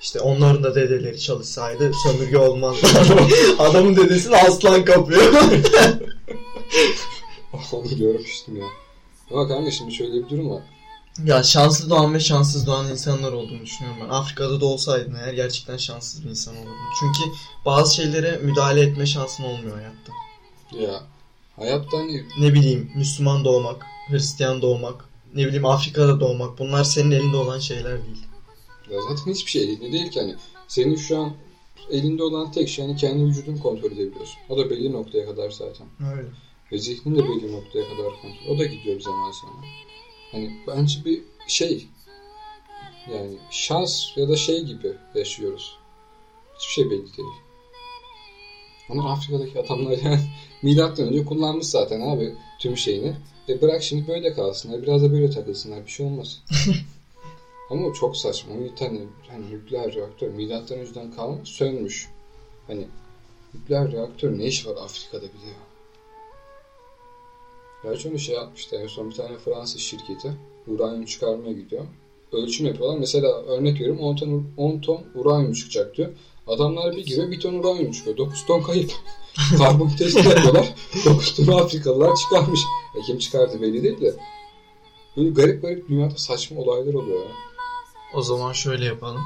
İşte 0.00 0.20
onların 0.20 0.64
da 0.64 0.74
dedeleri 0.74 1.20
çalışsaydı 1.20 1.92
sömürge 2.02 2.38
olmazdı. 2.38 2.86
Adamın 3.58 3.96
dedesini 3.96 4.36
aslan 4.36 4.84
kapıyor. 4.84 5.22
onu 7.72 7.96
görmüştüm 7.98 8.56
ya. 8.56 8.66
Ama 9.30 9.48
kanka 9.48 9.70
şimdi 9.70 9.94
şöyle 9.94 10.12
bir 10.12 10.28
durum 10.28 10.50
var. 10.50 10.62
ya 11.24 11.42
şanslı 11.42 11.90
doğan 11.90 12.14
ve 12.14 12.20
şanssız 12.20 12.66
doğan 12.66 12.88
insanlar 12.90 13.32
olduğunu 13.32 13.60
düşünüyorum 13.62 14.00
ben. 14.04 14.08
Afrika'da 14.08 14.60
da 14.60 14.66
olsaydın 14.66 15.14
eğer 15.14 15.32
gerçekten 15.32 15.76
şanssız 15.76 16.24
bir 16.24 16.30
insan 16.30 16.56
olurdun. 16.56 16.74
Çünkü 17.00 17.30
bazı 17.64 17.94
şeylere 17.94 18.36
müdahale 18.42 18.80
etme 18.80 19.06
şansın 19.06 19.44
olmuyor 19.44 19.76
hayatta. 19.76 20.12
Ya 20.72 21.02
hayatta 21.58 21.98
hani 21.98 22.24
Ne 22.38 22.54
bileyim 22.54 22.90
Müslüman 22.96 23.44
doğmak, 23.44 23.86
Hristiyan 24.08 24.62
doğmak, 24.62 25.04
ne 25.34 25.46
bileyim 25.46 25.66
Afrika'da 25.66 26.20
doğmak 26.20 26.58
bunlar 26.58 26.84
senin 26.84 27.10
elinde 27.10 27.36
olan 27.36 27.58
şeyler 27.58 28.04
değil. 28.06 28.26
Ya 28.90 29.00
zaten 29.02 29.32
hiçbir 29.32 29.50
şey 29.50 29.62
elinde 29.62 29.92
değil 29.92 30.10
ki 30.10 30.20
hani. 30.20 30.34
Senin 30.68 30.96
şu 30.96 31.18
an 31.18 31.32
elinde 31.90 32.22
olan 32.22 32.52
tek 32.52 32.68
şey 32.68 32.86
hani 32.86 32.96
kendi 32.96 33.24
vücudunu 33.24 33.60
kontrol 33.60 33.92
edebiliyorsun. 33.92 34.38
O 34.48 34.58
da 34.58 34.70
belli 34.70 34.92
noktaya 34.92 35.26
kadar 35.26 35.50
zaten. 35.50 35.86
Öyle. 36.16 36.28
Ve 36.72 36.78
zihnin 36.78 37.14
de 37.14 37.22
belli 37.22 37.52
noktaya 37.52 37.84
kadar 37.84 38.12
kontrol. 38.22 38.54
O 38.54 38.58
da 38.58 38.64
gidiyor 38.64 38.96
bir 38.96 39.00
zaman 39.00 39.30
sonra. 39.30 39.52
Hani 40.32 40.56
bence 40.66 41.04
bir 41.04 41.22
şey 41.48 41.86
yani 43.12 43.38
şans 43.50 44.16
ya 44.16 44.28
da 44.28 44.36
şey 44.36 44.64
gibi 44.64 44.92
yaşıyoruz. 45.14 45.76
Hiçbir 46.58 46.72
şey 46.72 46.90
belli 46.90 47.16
değil. 47.16 47.28
Onlar 48.90 49.10
Afrika'daki 49.10 49.58
adamlar 49.58 49.98
yani 50.04 50.20
milattan 50.62 51.08
önce 51.08 51.24
kullanmış 51.24 51.66
zaten 51.66 52.00
abi 52.00 52.34
tüm 52.58 52.76
şeyini. 52.76 53.16
E 53.48 53.62
bırak 53.62 53.82
şimdi 53.82 54.08
böyle 54.08 54.32
kalsınlar. 54.32 54.82
Biraz 54.82 55.02
da 55.02 55.12
böyle 55.12 55.30
takılsınlar. 55.30 55.86
Bir 55.86 55.90
şey 55.90 56.06
olmaz. 56.06 56.42
Ama 57.70 57.86
o 57.86 57.92
çok 57.92 58.16
saçma. 58.16 58.60
Bir 58.60 58.76
tane 58.76 59.00
hani 59.28 59.50
nükleer 59.50 59.94
reaktör 59.94 60.28
milattan 60.28 60.78
önceden 60.78 61.10
kalma 61.10 61.44
sönmüş. 61.44 62.08
Hani 62.66 62.86
nükleer 63.54 63.92
reaktör 63.92 64.38
ne 64.38 64.44
iş 64.44 64.66
var 64.66 64.76
Afrika'da 64.76 65.22
bir 65.22 65.28
de 65.28 65.46
ya? 65.46 65.68
Gerçi 67.82 68.08
onu 68.08 68.18
şey 68.18 68.34
yapmıştı. 68.34 68.76
En 68.76 68.86
son 68.86 69.10
bir 69.10 69.14
tane 69.14 69.38
Fransız 69.38 69.80
şirketi 69.80 70.32
uranyum 70.66 71.04
çıkarmaya 71.04 71.52
gidiyor. 71.52 71.84
Ölçüm 72.32 72.66
yapıyorlar. 72.66 72.98
Mesela 72.98 73.42
örnek 73.42 73.74
veriyorum 73.74 74.00
10 74.00 74.16
ton, 74.16 74.50
10 74.56 74.78
ton 74.78 75.02
uranyum 75.14 75.52
çıkacak 75.52 75.96
diyor. 75.96 76.12
Adamlar 76.48 76.96
bir 76.96 77.06
giriyor 77.06 77.30
bir 77.30 77.40
ton 77.40 77.54
uranyum 77.54 77.92
çıkıyor. 77.92 78.16
9 78.16 78.46
ton 78.46 78.62
kayıp. 78.62 78.92
Karbon 79.58 79.88
testi 79.88 80.28
yapıyorlar. 80.28 80.74
9 81.04 81.34
ton 81.34 81.58
Afrikalılar 81.58 82.16
çıkarmış. 82.16 82.60
E 82.98 83.00
kim 83.06 83.18
çıkardı 83.18 83.62
belli 83.62 83.82
değil 83.82 84.00
de. 84.00 84.16
Böyle 85.16 85.30
garip 85.30 85.62
garip 85.62 85.88
dünyada 85.88 86.16
saçma 86.16 86.60
olaylar 86.60 86.94
oluyor 86.94 87.20
ya. 87.20 87.32
O 88.14 88.22
zaman 88.22 88.52
şöyle 88.52 88.84
yapalım. 88.84 89.22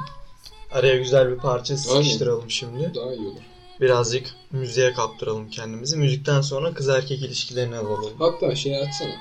Araya 0.72 0.96
güzel 0.96 1.30
bir 1.30 1.36
parça 1.36 1.76
sıkıştıralım 1.76 2.50
şimdi. 2.50 2.92
Daha 2.94 3.14
iyi 3.14 3.26
olur. 3.26 3.40
Birazcık 3.80 4.34
müziğe 4.50 4.92
kaptıralım 4.92 5.50
kendimizi. 5.50 5.96
Müzikten 5.96 6.40
sonra 6.40 6.74
kız 6.74 6.88
erkek 6.88 7.22
ilişkilerini 7.22 7.76
alalım. 7.76 8.12
Hatta 8.18 8.54
şey 8.54 8.76
açsana. 8.76 9.14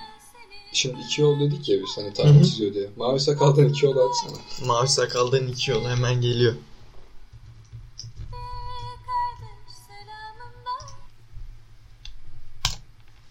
Şimdi 0.73 0.95
iki 1.05 1.21
yol 1.21 1.39
dedik 1.39 1.69
ya 1.69 1.77
biz 1.77 1.97
hani 1.97 2.13
tarih 2.13 2.43
çiziyor 2.43 2.73
diye. 2.73 2.89
Mavi 2.95 3.19
sakaldan 3.19 3.69
iki 3.69 3.85
yol 3.85 3.91
açsana. 3.97 4.67
Mavi 4.67 4.87
sakaldan 4.87 5.47
iki 5.47 5.71
yol 5.71 5.83
hemen 5.85 6.21
geliyor. 6.21 6.53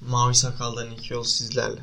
Mavi 0.00 0.34
sakaldan 0.34 0.90
iki 0.90 1.12
yol 1.12 1.24
sizlerle. 1.24 1.80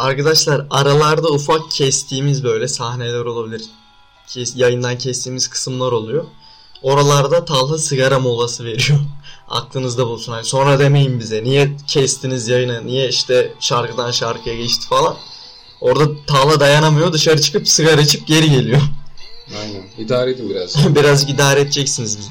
Arkadaşlar 0.00 0.66
aralarda 0.70 1.28
ufak 1.28 1.70
kestiğimiz 1.70 2.44
böyle 2.44 2.68
sahneler 2.68 3.24
olabilir. 3.24 3.62
Kes, 4.28 4.56
yayından 4.56 4.98
kestiğimiz 4.98 5.48
kısımlar 5.48 5.92
oluyor. 5.92 6.24
Oralarda 6.82 7.44
Talha 7.44 7.78
sigara 7.78 8.18
molası 8.18 8.64
veriyor. 8.64 8.98
Aklınızda 9.48 10.06
bulsun. 10.06 10.32
Hani 10.32 10.44
sonra 10.44 10.78
demeyin 10.78 11.20
bize 11.20 11.44
niye 11.44 11.76
kestiniz 11.86 12.48
yayını, 12.48 12.86
niye 12.86 13.08
işte 13.08 13.52
şarkıdan 13.60 14.10
şarkıya 14.10 14.56
geçti 14.56 14.86
falan. 14.88 15.16
Orada 15.80 16.24
Talha 16.26 16.60
dayanamıyor 16.60 17.12
dışarı 17.12 17.40
çıkıp 17.40 17.68
sigara 17.68 18.00
içip 18.00 18.26
geri 18.26 18.50
geliyor. 18.50 18.80
Aynen. 19.60 19.82
İdare 19.98 20.30
edin 20.30 20.50
biraz. 20.50 20.94
Biraz 20.94 21.30
idare 21.30 21.60
edeceksiniz 21.60 22.18
bizi. 22.18 22.30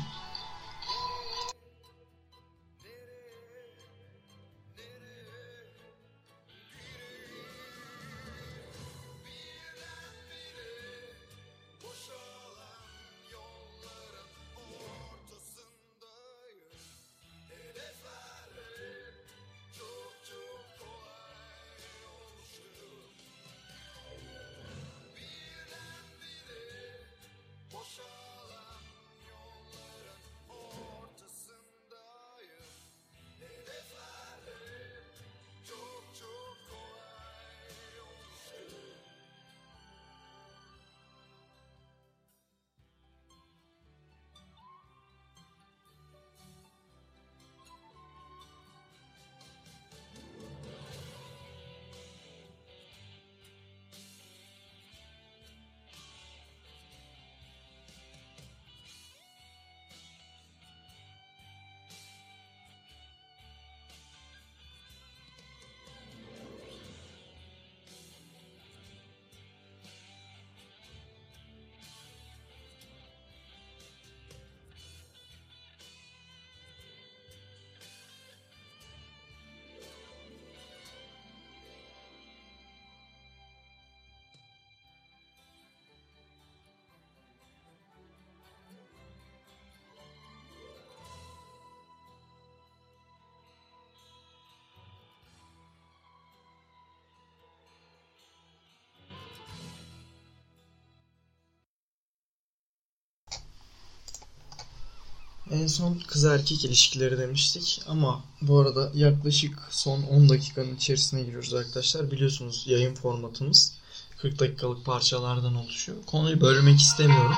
En 105.51 105.67
son 105.67 106.01
kız 106.07 106.25
erkek 106.25 106.65
ilişkileri 106.65 107.17
demiştik 107.17 107.81
ama 107.87 108.23
bu 108.41 108.59
arada 108.59 108.91
yaklaşık 108.93 109.59
son 109.69 110.03
10 110.03 110.29
dakikanın 110.29 110.75
içerisine 110.75 111.23
giriyoruz 111.23 111.53
arkadaşlar. 111.53 112.11
Biliyorsunuz 112.11 112.63
yayın 112.67 112.95
formatımız 112.95 113.73
40 114.17 114.39
dakikalık 114.39 114.85
parçalardan 114.85 115.55
oluşuyor. 115.55 115.97
Konuyu 116.05 116.41
bölmek 116.41 116.79
istemiyorum. 116.79 117.35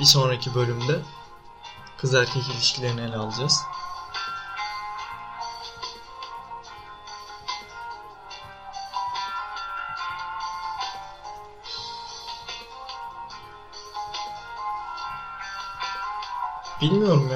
Bir 0.00 0.04
sonraki 0.04 0.54
bölümde 0.54 1.02
kız 1.98 2.14
erkek 2.14 2.42
ilişkilerini 2.54 3.00
ele 3.00 3.16
alacağız. 3.16 3.58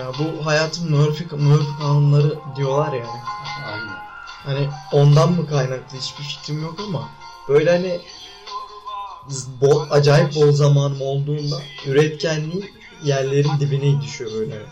Ya 0.07 0.13
bu 0.19 0.47
hayatın 0.47 0.91
Murphy, 0.91 1.29
Murphy 1.43 1.79
kanunları 1.79 2.39
diyorlar 2.57 2.93
yani. 2.93 3.21
Aynen. 3.67 3.97
Hani 4.45 4.69
ondan 4.93 5.33
mı 5.33 5.49
kaynaklı 5.49 5.99
hiçbir 5.99 6.25
fikrim 6.25 6.63
yok 6.63 6.81
ama 6.89 7.09
böyle 7.49 7.71
hani 7.71 8.01
bol, 9.61 9.87
acayip 9.91 10.35
bol 10.35 10.53
zamanım 10.53 11.03
olduğunda 11.03 11.63
üretkenliğim 11.87 12.71
yerlerin 13.05 13.61
dibine 13.61 14.03
düşüyor 14.03 14.33
böyle. 14.33 14.67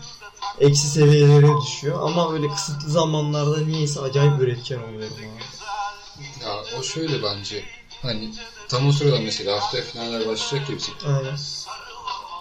Eksi 0.59 0.87
seviyelere 0.87 1.61
düşüyor 1.65 1.99
ama 2.01 2.31
böyle 2.31 2.47
kısıtlı 2.47 2.89
zamanlarda 2.89 3.57
niyeyse 3.57 3.99
acayip 3.99 4.39
üretken 4.39 4.77
oluyorum 4.77 5.15
abi. 5.17 6.45
Ya 6.45 6.79
o 6.79 6.83
şöyle 6.83 7.23
bence. 7.23 7.63
Hani 8.01 8.33
tam 8.67 8.87
o 8.87 8.91
sırada 8.91 9.19
mesela 9.19 9.55
haftaya 9.55 9.83
finaller 9.83 10.27
başlayacak 10.27 10.69
ya 10.69 10.77
bizim. 10.77 10.93
Aynen. 11.07 11.37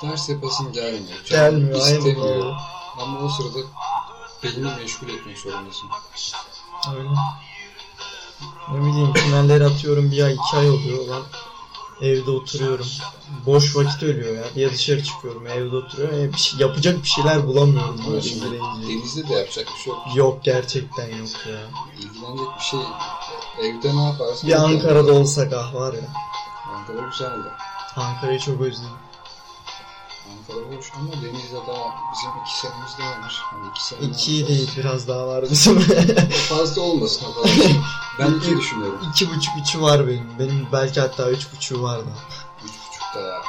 Ders 0.02 0.28
yapasın 0.28 0.72
gelmiyor. 0.72 1.24
Canım 1.24 1.60
Gelmiyor 1.60 1.80
aynen 1.84 1.98
istemiyor. 1.98 2.54
Ama 2.98 3.18
o 3.20 3.28
sırada 3.28 3.58
beynini 4.42 4.76
meşgul 4.76 5.08
etmek 5.08 5.38
zorundasın. 5.38 5.88
Öyle. 6.96 7.08
Ne 8.72 8.86
bileyim 8.86 9.12
finalleri 9.12 9.66
atıyorum 9.66 10.10
bir 10.10 10.22
ay 10.22 10.34
iki 10.34 10.56
ay 10.56 10.70
oluyor 10.70 11.06
lan. 11.08 11.22
Evde 12.00 12.30
oturuyorum. 12.30 12.86
Boş 13.46 13.76
vakit 13.76 14.02
ölüyor 14.02 14.36
ya. 14.36 14.44
Ya 14.62 14.72
dışarı 14.72 15.02
çıkıyorum 15.02 15.46
evde 15.46 15.76
oturuyorum. 15.76 16.20
Ya 16.20 16.32
bir 16.32 16.38
şey, 16.38 16.60
yapacak 16.60 17.02
bir 17.02 17.08
şeyler 17.08 17.46
bulamıyorum 17.46 18.00
Ama 18.00 18.10
böyle 18.10 18.22
şimdi 18.22 18.60
denizde 18.88 19.28
de 19.28 19.34
yapacak 19.34 19.66
bir 19.76 19.82
şey 19.82 19.92
yok. 19.92 20.02
Yok 20.14 20.44
gerçekten 20.44 21.06
yok 21.06 21.28
ya. 21.50 21.60
İlgilenecek 21.98 22.46
bir 22.58 22.62
şey 22.62 22.80
evde 23.60 23.96
ne 23.96 24.04
yaparsın? 24.04 24.48
Bir 24.48 24.64
Ankara'da 24.64 25.12
olsak 25.12 25.52
ah 25.52 25.74
var 25.74 25.94
ya. 25.94 26.08
Ankara 26.74 27.08
güzeldi. 27.08 27.48
Ankara'yı 27.96 28.38
çok 28.38 28.60
özledim. 28.60 28.90
Ankara 30.30 30.76
hoş 30.76 30.86
ama 30.96 31.12
denizde 31.12 31.56
daha 31.68 31.94
bizim 32.12 32.30
iki 32.42 32.58
senemiz 32.60 32.92
daha 32.98 33.10
var. 33.22 33.42
Hani 33.50 33.68
iki 33.70 33.84
sene 33.84 34.00
İki 34.00 34.48
değil 34.48 34.70
biraz 34.76 35.08
daha 35.08 35.26
var 35.26 35.44
bizim. 35.50 35.80
Fazla 36.48 36.82
olmasın 36.82 37.26
o 37.30 37.42
kadar. 37.42 37.56
ben 38.18 38.30
iki 38.34 38.56
düşünüyorum. 38.56 38.98
İki 39.10 39.30
buçuk 39.30 39.54
üçü 39.62 39.80
var 39.82 40.06
benim. 40.08 40.38
Benim 40.38 40.66
belki 40.72 41.00
hatta 41.00 41.30
üç 41.30 41.52
buçuğu 41.52 41.82
var 41.82 41.98
da. 41.98 42.10
Üç 42.64 42.70
buçukta 42.70 43.20
ya. 43.20 43.40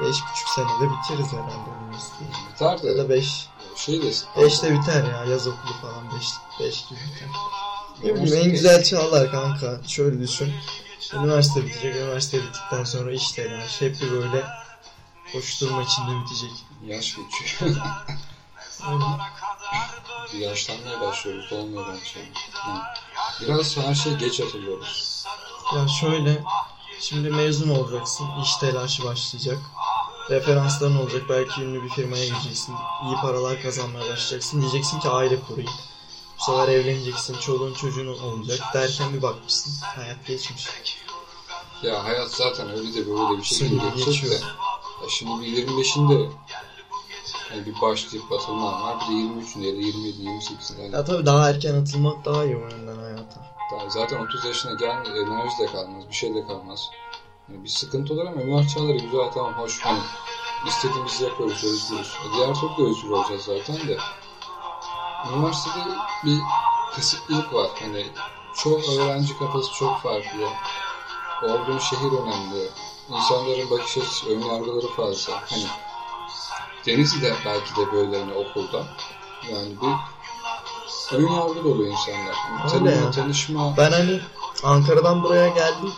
Beş 0.00 0.16
buçuk 0.16 0.48
senede 0.54 0.92
bitiririz 0.92 1.32
herhalde 1.32 1.70
üniversiteyi. 1.84 2.30
Biter 2.54 2.88
Ya 2.90 2.94
de 2.94 2.98
da 2.98 3.08
beş. 3.08 3.46
şey 3.76 4.02
de 4.02 4.12
Beşte 4.36 4.72
biter 4.80 5.04
ya 5.04 5.24
yaz 5.24 5.46
okulu 5.46 5.72
falan 5.82 6.04
beş, 6.16 6.26
beş 6.60 6.86
gibi 6.88 6.98
biter. 7.14 7.28
Bileyim 8.24 8.44
en 8.46 8.50
güzel 8.50 8.84
çağlar 8.84 9.30
kanka. 9.30 9.80
Şöyle 9.86 10.20
düşün. 10.20 10.52
Üniversite 11.14 11.64
bitecek. 11.66 11.96
Üniversite 11.96 12.38
bittikten 12.42 12.84
sonra 12.84 13.12
iş 13.12 13.32
telaş. 13.32 13.80
Hep 13.80 13.96
böyle 14.12 14.44
koşturma 15.34 15.82
içinde 15.82 16.20
bitecek. 16.24 16.50
Yaş 16.86 17.16
geçiyor. 17.16 17.76
Yaşlanmaya 20.38 21.00
başlıyoruz. 21.00 21.52
Olmuyor 21.52 21.86
bence. 21.88 22.30
Yani 22.66 22.80
biraz 23.40 23.76
her 23.76 23.94
şey 23.94 24.14
geç 24.14 24.40
hatırlıyoruz. 24.40 25.24
Ya 25.76 25.88
şöyle. 25.88 26.44
Şimdi 27.00 27.30
mezun 27.30 27.68
olacaksın. 27.68 28.26
İş 28.42 28.56
telaşı 28.56 29.04
başlayacak. 29.04 29.58
Referansların 30.30 30.96
olacak. 30.96 31.22
Belki 31.28 31.62
ünlü 31.62 31.82
bir 31.82 31.88
firmaya 31.88 32.26
gireceksin. 32.26 32.74
iyi 33.04 33.16
paralar 33.16 33.62
kazanmaya 33.62 34.12
başlayacaksın. 34.12 34.60
Diyeceksin 34.60 35.00
ki 35.00 35.08
aile 35.08 35.40
kurayım. 35.40 35.72
Bu 36.38 36.44
sefer 36.44 36.68
evleneceksin. 36.68 37.38
Çoluğun 37.38 37.74
çocuğun 37.74 38.06
olacak. 38.06 38.60
Derken 38.74 39.14
bir 39.14 39.22
bakmışsın. 39.22 39.84
Hayat 39.84 40.26
geçmiş. 40.26 40.66
Ya 41.82 42.04
hayat 42.04 42.30
zaten 42.30 42.70
öyle 42.70 42.94
de 42.94 43.06
böyle 43.06 43.34
de 43.34 43.38
bir 43.38 43.44
şekilde 43.44 43.90
geçiyor. 43.96 44.40
Ya 45.04 45.10
şimdi 45.10 45.40
bir 45.40 45.66
25'inde 45.66 46.28
yani 47.52 47.66
bir 47.66 47.80
başlayıp 47.80 48.32
atılman 48.32 48.82
var. 48.82 48.96
Bir 49.00 49.14
de 49.14 49.18
23'ünde 49.18 49.66
ya 49.66 49.72
da 49.76 49.80
27, 49.80 50.22
28'inde. 50.22 50.82
Yani 50.82 50.94
Ya 50.94 51.04
tabii 51.04 51.26
daha 51.26 51.50
erken 51.50 51.74
atılmak 51.74 52.24
daha 52.24 52.44
iyi 52.44 52.56
o 52.56 52.60
yönden 52.60 52.96
hayata. 52.96 53.40
daha 53.72 53.88
zaten 53.88 54.20
30 54.20 54.44
yaşına 54.44 54.72
gelme 54.72 55.08
enerji 55.08 55.58
de 55.58 55.66
kalmaz. 55.66 56.08
Bir 56.08 56.14
şey 56.14 56.34
de 56.34 56.46
kalmaz. 56.46 56.90
Yani 57.48 57.64
bir 57.64 57.68
sıkıntı 57.68 58.14
olur 58.14 58.26
ama 58.26 58.40
üniversite 58.42 58.74
çağları 58.74 58.98
güzel 58.98 59.30
tamam 59.34 59.52
hoş. 59.52 59.80
Hani 59.80 59.98
istediğimizi 60.66 61.24
yapıyoruz, 61.24 61.64
özgürüz. 61.64 62.12
E 62.30 62.36
diğer 62.36 62.54
türlü 62.54 62.76
de 62.78 62.90
özgür 62.90 63.10
olacağız 63.10 63.42
zaten 63.42 63.88
de. 63.88 63.96
Üniversitede 65.34 65.84
bir 66.24 66.38
kısıtlılık 66.94 67.54
var. 67.54 67.70
Hani 67.80 68.06
çoğu 68.56 68.80
öğrenci 68.92 69.38
kafası 69.38 69.72
çok 69.72 69.98
farklı. 69.98 70.48
olduğun 71.42 71.78
şehir 71.78 72.12
önemli. 72.12 72.68
İnsanların 73.08 73.70
bakış 73.70 73.98
açısı, 73.98 74.26
ön 74.26 74.40
yargıları 74.40 74.88
fazla. 74.88 75.34
Hani 75.50 75.66
Denizli'de 76.86 77.34
belki 77.44 77.76
de 77.76 77.92
böyle 77.92 78.20
hani 78.20 78.32
okulda. 78.32 78.84
Yani 79.52 79.68
bir 79.82 81.16
ön 81.16 81.28
yargı 81.28 81.64
dolu 81.64 81.86
insanlar. 81.86 82.36
Yani 82.50 82.70
tanıma, 82.70 82.90
ya. 82.90 83.10
tanışma. 83.10 83.76
Ben 83.76 83.92
hani 83.92 84.20
Ankara'dan 84.62 85.22
buraya 85.22 85.48
geldim. 85.48 85.92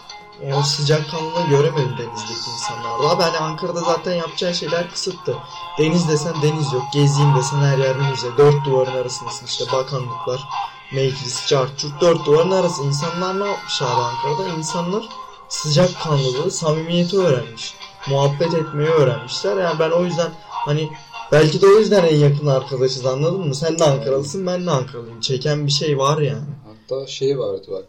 O 0.59 0.63
sıcakkanlılığı 0.63 1.47
göremedim 1.49 1.95
denizdeki 1.99 2.51
insanlarda. 2.51 3.09
Abi 3.09 3.23
hani 3.23 3.39
Ankara'da 3.39 3.81
zaten 3.81 4.15
yapacağı 4.15 4.55
şeyler 4.55 4.91
kısıtlı. 4.91 5.37
Deniz 5.79 6.09
desen 6.09 6.43
deniz 6.43 6.73
yok. 6.73 6.83
Gezeyim 6.93 7.37
desen 7.37 7.59
her 7.59 7.79
yer 7.79 7.97
müze. 7.97 8.37
Dört 8.39 8.65
duvarın 8.65 8.97
arasındasın 8.97 9.47
işte 9.47 9.65
bakanlıklar, 9.73 10.49
meclis, 10.93 11.47
çarçurt. 11.47 12.01
Dört 12.01 12.27
duvarın 12.27 12.51
arası. 12.51 12.83
İnsanlar 12.83 13.41
ne 13.41 13.47
yapmış 13.47 13.83
abi 13.83 14.01
Ankara'da? 14.01 14.49
İnsanlar 14.49 15.09
sıcakkanlılığı, 15.49 16.51
samimiyeti 16.51 17.19
öğrenmiş. 17.19 17.75
Muhabbet 18.11 18.55
etmeyi 18.55 18.89
öğrenmişler. 18.89 19.57
Yani 19.57 19.79
ben 19.79 19.91
o 19.91 20.05
yüzden 20.05 20.31
hani 20.49 20.89
belki 21.33 21.61
de 21.63 21.67
o 21.67 21.79
yüzden 21.79 22.05
en 22.05 22.17
yakın 22.17 22.47
arkadaşız 22.47 23.07
anladın 23.07 23.49
mı? 23.49 23.55
Sen 23.55 23.79
de 23.79 23.85
Ankaralısın 23.85 24.47
ben 24.47 24.67
de 24.67 24.71
Ankaralıyım. 24.71 25.21
Çeken 25.21 25.67
bir 25.67 25.73
şey 25.73 25.99
var 25.99 26.19
yani. 26.19 26.45
Hatta 26.65 27.07
şey 27.07 27.39
vardı 27.39 27.67
bak. 27.71 27.85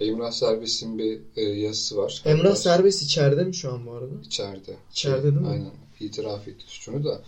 Emrah 0.00 0.30
Serbest'in 0.30 0.98
bir 0.98 1.20
e, 1.36 1.42
yazısı 1.42 1.96
var. 1.96 2.22
Emrah 2.24 2.44
Hatta 2.44 2.56
Serbest 2.56 3.02
içeride 3.02 3.44
mi 3.44 3.54
şu 3.54 3.72
an 3.72 3.86
bu 3.86 3.92
arada? 3.92 4.14
içeride. 4.24 4.76
İçeride 4.92 5.22
değil 5.22 5.34
mi? 5.34 5.48
Aynen. 5.48 5.70
İtiraf 6.00 6.48
etti 6.48 6.64
suçunu 6.66 7.04
da. 7.04 7.20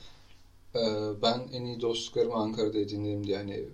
E, 0.74 0.82
ben 1.22 1.42
en 1.52 1.64
iyi 1.64 1.80
dostluklarımı 1.80 2.34
Ankara'da 2.34 2.78
edindim 2.78 3.26
diye. 3.26 3.36
Yani 3.36 3.64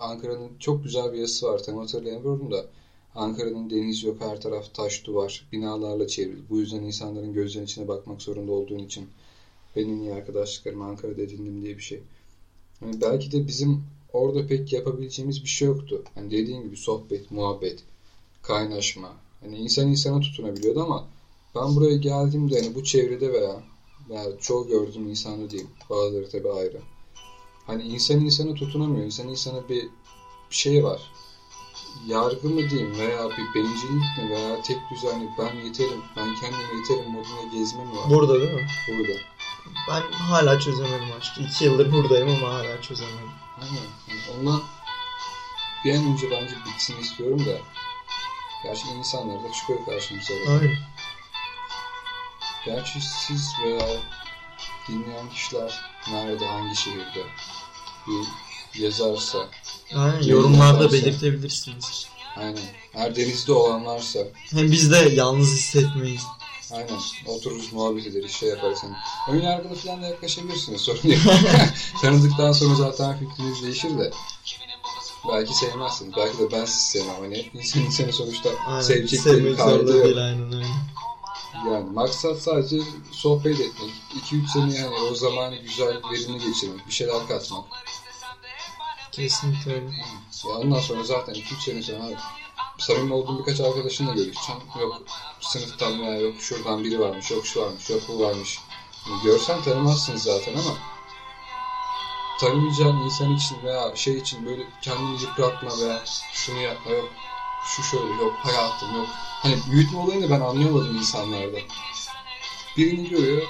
Ankara'nın 0.00 0.50
çok 0.58 0.84
güzel 0.84 1.12
bir 1.12 1.18
yazısı 1.18 1.46
var. 1.46 1.62
Tam 1.62 1.78
hatırlayamıyorum 1.78 2.50
da. 2.52 2.64
Ankara'nın 3.14 3.70
denizi 3.70 4.06
yok. 4.06 4.20
Her 4.20 4.40
taraf 4.40 4.74
taş 4.74 5.04
duvar. 5.04 5.48
Binalarla 5.52 6.06
çevrili. 6.06 6.48
Bu 6.50 6.58
yüzden 6.58 6.82
insanların 6.82 7.32
gözlerinin 7.32 7.66
içine 7.66 7.88
bakmak 7.88 8.22
zorunda 8.22 8.52
olduğun 8.52 8.78
için 8.78 9.08
benim 9.76 9.94
en 9.94 10.00
iyi 10.00 10.12
arkadaşlıklarımı 10.12 10.84
Ankara'da 10.84 11.22
edindim 11.22 11.62
diye 11.62 11.76
bir 11.76 11.82
şey. 11.82 12.00
Yani 12.80 13.00
belki 13.00 13.32
de 13.32 13.46
bizim 13.46 13.84
orada 14.12 14.46
pek 14.46 14.72
yapabileceğimiz 14.72 15.42
bir 15.42 15.48
şey 15.48 15.68
yoktu. 15.68 16.02
Hani 16.14 16.30
dediğin 16.30 16.62
gibi 16.62 16.76
sohbet, 16.76 17.30
muhabbet, 17.30 17.84
kaynaşma. 18.42 19.12
Hani 19.40 19.58
insan 19.58 19.88
insana 19.88 20.20
tutunabiliyordu 20.20 20.82
ama 20.82 21.06
ben 21.54 21.76
buraya 21.76 21.96
geldiğimde 21.96 22.60
hani 22.60 22.74
bu 22.74 22.84
çevrede 22.84 23.32
veya, 23.32 23.62
veya 24.10 24.38
çoğu 24.40 24.68
gördüğüm 24.68 25.08
insanda 25.08 25.50
diyeyim. 25.50 25.70
Bazıları 25.90 26.28
tabii 26.28 26.50
ayrı. 26.50 26.80
Hani 27.66 27.82
insan 27.82 28.20
insana 28.20 28.54
tutunamıyor. 28.54 29.04
İnsan 29.04 29.28
insana 29.28 29.68
bir 29.68 29.88
şey 30.50 30.84
var. 30.84 31.12
Yargı 32.06 32.48
mı 32.48 32.70
diyeyim 32.70 32.98
veya 32.98 33.30
bir 33.30 33.54
bencillik 33.54 34.18
mi 34.18 34.30
veya 34.30 34.62
tek 34.62 34.78
düzenli 34.90 35.28
ben 35.38 35.56
yeterim, 35.56 36.02
ben 36.16 36.34
kendime 36.34 36.74
yeterim 36.76 37.10
modunda 37.10 37.42
gezme 37.52 37.84
mi 37.84 37.96
var? 37.96 38.10
Burada 38.10 38.40
değil 38.40 38.52
mi? 38.52 38.66
Burada. 38.88 39.12
Ben 39.88 40.12
hala 40.12 40.60
çözemedim 40.60 41.08
aşkı. 41.20 41.42
İki 41.42 41.64
yıldır 41.64 41.92
buradayım 41.92 42.28
ama 42.28 42.54
hala 42.54 42.82
çözemedim. 42.82 43.30
Aynen. 43.60 43.74
Yani 44.08 44.38
ondan 44.40 44.62
bir 45.84 45.94
an 45.94 46.04
önce 46.04 46.30
bence 46.30 46.54
bitsin 46.66 46.98
istiyorum 46.98 47.46
da 47.46 47.58
gerçi 48.62 48.88
insanlar 48.88 49.44
da 49.44 49.52
çıkıyor 49.52 49.86
karşımıza. 49.86 50.34
Aynen. 50.48 50.76
Gerçi 52.64 53.00
siz 53.00 53.52
veya 53.64 53.88
dinleyen 54.88 55.28
kişiler 55.28 55.80
nerede, 56.10 56.46
hangi 56.46 56.76
şehirde 56.76 57.26
bir 58.06 58.26
yazarsa, 58.78 59.38
Aynen. 59.94 60.22
Yorumlarda 60.22 60.92
belirtebilirsiniz. 60.92 62.06
aynen. 62.36 62.58
Eğer 62.94 63.16
denizde 63.16 63.52
olanlarsa, 63.52 64.18
Hem 64.50 64.72
biz 64.72 64.90
de 64.92 64.96
yalnız 64.96 65.48
hissetmeyiz. 65.52 66.22
aynen 66.72 66.98
otururuz 67.26 67.72
muhabbet 67.72 68.06
ederiz, 68.06 68.30
şey 68.32 68.48
yaparız. 68.48 68.78
Hani 68.82 68.94
ön 69.36 69.42
yargılı 69.42 69.74
falan 69.74 70.02
da 70.02 70.06
yaklaşabilirsiniz 70.06 70.80
sorun 70.80 71.02
değil. 71.02 71.20
Tanıdıktan 72.02 72.52
sonra 72.52 72.74
zaten 72.74 73.18
fikriniz 73.18 73.62
değişir 73.62 73.98
de. 73.98 74.10
Belki 75.28 75.54
sevmezsiniz. 75.54 76.16
Belki 76.16 76.38
de 76.38 76.52
ben 76.52 76.64
sizi 76.64 76.86
sevmem. 76.86 77.14
Hani 77.20 77.50
insan 77.54 77.82
insanı 77.82 78.12
sonuçta 78.12 78.50
Aynen. 78.66 78.80
sevecekleri 78.82 79.36
Sevmek 79.36 79.58
kaydı 79.58 79.96
yok. 79.96 80.04
değil 80.04 80.16
aynen 80.16 80.52
öyle. 80.52 80.66
Yani 81.70 81.90
maksat 81.92 82.38
sadece 82.38 82.76
sohbet 83.12 83.60
etmek. 83.60 83.90
2-3 84.32 84.48
sene 84.52 84.74
yani 84.74 84.94
o 85.10 85.14
zamanı 85.14 85.56
güzel, 85.56 86.00
verimli 86.12 86.44
geçirmek. 86.46 86.86
Bir 86.86 86.92
şeyler 86.92 87.26
katmak. 87.28 87.64
Kesinlikle 89.12 89.74
öyle. 89.74 89.86
Ya 90.44 90.50
ondan 90.50 90.80
sonra 90.80 91.04
zaten 91.04 91.34
2-3 91.34 91.60
sene 91.60 91.82
sonra 91.82 92.20
samimi 92.78 93.12
olduğum 93.12 93.38
birkaç 93.38 93.60
arkadaşınla 93.60 94.12
görüşeceğim. 94.12 94.62
Yok 94.80 95.02
sınıftan 95.40 96.02
veya 96.02 96.20
yok 96.20 96.34
şuradan 96.40 96.84
biri 96.84 97.00
varmış, 97.00 97.30
yok 97.30 97.46
şu 97.46 97.60
varmış, 97.60 97.90
yok 97.90 98.00
bu 98.08 98.20
varmış. 98.20 98.58
Görsen 99.24 99.62
tanımazsınız 99.62 100.22
zaten 100.22 100.52
ama 100.52 100.74
tanımayacağın 102.40 102.96
insan 102.96 103.36
için 103.36 103.62
veya 103.62 103.96
şey 103.96 104.18
için 104.18 104.46
böyle 104.46 104.62
kendini 104.82 105.22
yıpratma 105.22 105.78
veya 105.78 106.02
şunu 106.32 106.60
yapma 106.60 106.92
yok 106.92 107.08
şu 107.64 107.82
şöyle 107.82 108.12
yok 108.22 108.34
hayatım 108.42 108.96
yok. 108.96 109.06
Hani 109.42 109.58
büyütme 109.70 109.98
olayını 109.98 110.30
ben 110.30 110.40
anlayamadım 110.40 110.96
insanlarda. 110.96 111.58
Birini 112.76 113.08
görüyor 113.08 113.42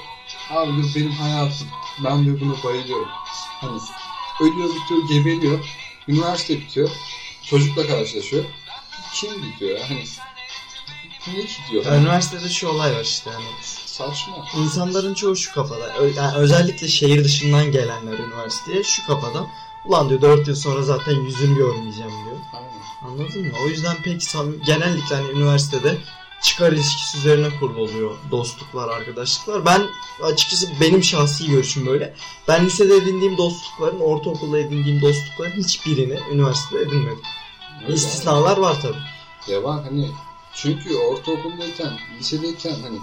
abi 0.50 0.72
diyor 0.72 0.94
benim 0.96 1.12
hayatım 1.12 1.68
ben 2.04 2.26
de 2.26 2.40
buna 2.40 2.62
bayılıyorum. 2.64 3.08
Hani 3.60 3.80
ölüyor 4.40 4.68
bitiyor 4.74 5.08
gebeliyor 5.08 5.58
üniversite 6.08 6.60
bitiyor 6.60 6.90
çocukla 7.42 7.86
karşılaşıyor. 7.86 8.44
Kim 9.14 9.30
gidiyor 9.42 9.78
ya? 9.78 9.90
Hani 9.90 10.04
ne 11.26 11.42
gidiyor? 11.42 11.84
Ya, 11.84 11.96
üniversitede 11.96 12.48
şu 12.48 12.68
olay 12.68 12.94
var 12.94 13.00
işte 13.00 13.30
hani. 13.30 13.44
Saçma. 13.86 14.46
İnsanların 14.58 15.14
çoğu 15.14 15.36
şu 15.36 15.52
kafada. 15.54 15.94
Ö- 15.98 16.14
Yani 16.16 16.36
özellikle 16.36 16.88
şehir 16.88 17.24
dışından 17.24 17.72
gelenler 17.72 18.18
üniversiteye 18.18 18.82
şu 18.82 19.06
kafada. 19.06 19.46
Ulan 19.84 20.08
diyor 20.08 20.20
4 20.22 20.48
yıl 20.48 20.54
sonra 20.54 20.82
zaten 20.82 21.20
yüzünü 21.20 21.56
görmeyeceğim 21.56 22.10
diyor. 22.10 22.36
Aynen. 22.52 23.12
Anladın 23.22 23.46
mı? 23.46 23.52
O 23.64 23.68
yüzden 23.68 23.96
pek 24.02 24.22
sam- 24.22 24.62
genellikle 24.66 25.16
hani 25.16 25.30
üniversitede 25.30 25.98
çıkar 26.42 26.72
ilişkisi 26.72 27.18
üzerine 27.18 27.58
kurulu 27.60 27.80
oluyor 27.80 28.16
dostluklar, 28.30 28.88
arkadaşlıklar. 28.88 29.66
Ben 29.66 29.82
açıkçası 30.22 30.68
benim 30.80 31.04
şahsi 31.04 31.46
görüşüm 31.46 31.86
böyle. 31.86 32.14
Ben 32.48 32.66
lisede 32.66 32.96
edindiğim 32.96 33.36
dostlukların, 33.36 34.00
ortaokulda 34.00 34.58
edindiğim 34.58 35.02
dostlukların 35.02 35.62
hiçbirini 35.62 36.18
üniversitede 36.32 36.82
edinmedim. 36.82 37.22
Öyle 37.82 37.94
İstisnalar 37.94 38.56
var 38.56 38.82
tabii. 38.82 39.52
Ya 39.52 39.62
var 39.62 39.84
hani 39.84 40.10
çünkü 40.54 40.96
ortaokuldayken, 40.96 41.98
lisedeyken 42.18 42.76
hani 42.82 42.98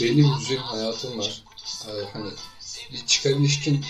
belli 0.00 0.18
bir 0.18 0.40
düzen 0.40 0.56
hayatın 0.56 1.18
var. 1.18 1.42
Ee, 1.88 1.90
hani 2.12 2.30
bir 2.92 3.06
çıkar 3.06 3.30
ilişkin 3.30 3.84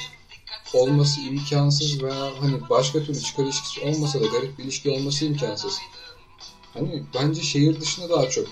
olması 0.74 1.20
imkansız 1.20 2.03
veya 2.03 2.30
hani 2.40 2.68
başka 2.70 3.05
türlü 3.05 3.20
çıkar 3.20 3.44
ilişkisi 3.44 3.80
olmasa 3.80 4.20
da 4.20 4.26
garip 4.26 4.59
bir 4.59 4.64
ilişki 4.64 4.90
olması 4.90 5.24
imkansız. 5.24 5.78
Hani 6.74 7.03
bence 7.14 7.42
şehir 7.42 7.80
dışında 7.80 8.11
daha 8.11 8.30
çok 8.30 8.47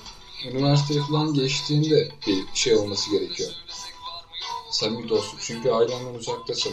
üniversiteye 0.50 1.00
falan 1.00 1.34
geçtiğinde 1.34 2.08
bir 2.26 2.44
şey 2.54 2.76
olması 2.76 3.10
gerekiyor. 3.10 3.50
Samimi 4.70 5.08
dostluk. 5.08 5.40
Çünkü 5.40 5.70
ailenden 5.70 6.14
uzaktasın. 6.14 6.72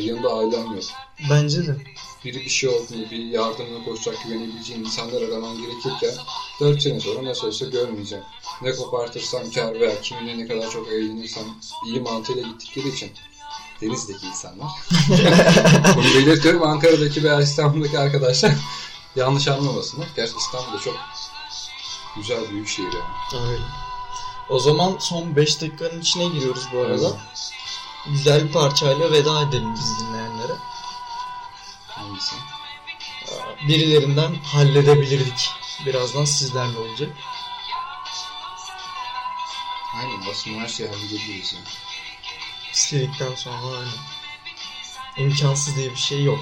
Yanında 0.00 0.34
ailen 0.34 0.72
yok. 0.72 0.84
Bence 1.30 1.66
de. 1.66 1.76
biri 2.24 2.36
bir 2.44 2.50
şey 2.50 2.68
olduğunu, 2.68 3.10
bir 3.10 3.18
yardımına 3.18 3.84
koşacak 3.84 4.24
güvenebileceğin 4.24 4.84
insanlar 4.84 5.22
araman 5.22 5.56
gerekirken 5.56 6.14
4 6.60 6.82
sene 6.82 7.00
sonra 7.00 7.24
nasıl 7.24 7.46
olsa 7.46 7.66
görmeyeceğim. 7.66 8.24
Ne 8.62 8.72
kopartırsam 8.72 9.50
kar 9.50 9.80
veya 9.80 10.00
kiminle 10.00 10.38
ne 10.38 10.46
kadar 10.48 10.70
çok 10.70 10.88
eğlenirsem 10.88 11.44
iyi 11.86 12.00
mantığıyla 12.00 12.42
gittikleri 12.48 12.88
için 12.88 13.10
Deniz'deki 13.80 14.26
insanlar. 14.26 14.68
Bunu 15.96 16.04
belirtiyorum 16.04 16.62
Ankara'daki 16.62 17.24
veya 17.24 17.40
İstanbul'daki 17.40 17.98
arkadaşlar 17.98 18.52
yanlış 19.16 19.48
anlamasınlar. 19.48 20.08
Gerçi 20.16 20.36
İstanbul'da 20.36 20.78
çok 20.80 20.94
güzel 22.16 22.50
büyük 22.50 22.68
şehir 22.68 22.92
yani. 22.92 23.44
Öyle. 23.46 23.64
O 24.48 24.58
zaman 24.58 24.96
son 24.98 25.36
5 25.36 25.60
dakikanın 25.60 26.00
içine 26.00 26.28
giriyoruz 26.28 26.64
bu 26.72 26.80
arada. 26.80 27.16
Güzel 28.06 28.44
bir 28.48 28.52
parçayla 28.52 29.12
veda 29.12 29.42
edelim 29.42 29.74
biz 29.74 29.98
dinleyenlere. 30.00 30.52
Hangisi? 31.88 32.36
Birilerinden 33.68 34.34
halledebilirdik. 34.34 35.50
Birazdan 35.86 36.24
sizlerle 36.24 36.78
olacak. 36.78 37.16
Aynen 39.94 40.30
aslında 40.30 40.60
her 40.60 40.68
şeyi 40.68 40.88
halledebiliriz 40.88 41.52
yani. 41.52 41.64
İstedikten 42.72 43.34
sonra 43.34 43.78
öyle. 43.78 43.90
İmkansız 45.16 45.76
diye 45.76 45.90
bir 45.90 45.96
şey 45.96 46.24
yok. 46.24 46.38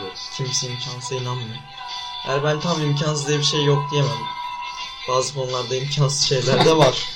Yok. 0.00 0.12
Kimse 0.36 0.68
imkansıza 0.68 1.14
inanmıyor. 1.14 1.56
Yani 2.28 2.44
ben 2.44 2.60
tam 2.60 2.82
imkansız 2.82 3.28
diye 3.28 3.38
bir 3.38 3.44
şey 3.44 3.64
yok 3.64 3.90
diyemem. 3.90 4.37
Bazı 5.08 5.34
konularda 5.34 5.76
imkansız 5.76 6.28
şeyler 6.28 6.64
de 6.64 6.76
var. 6.76 7.08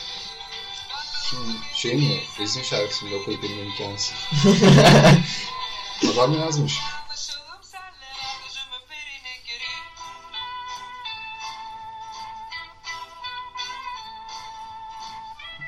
Şey 1.74 1.95
mi? 1.95 2.20
Ezin 2.40 2.62
şarkısında 2.62 3.16
okuyup 3.16 3.43
benim 3.43 3.59
imkansız. 3.59 4.14
Adam 6.12 6.38
yazmış. 6.38 6.78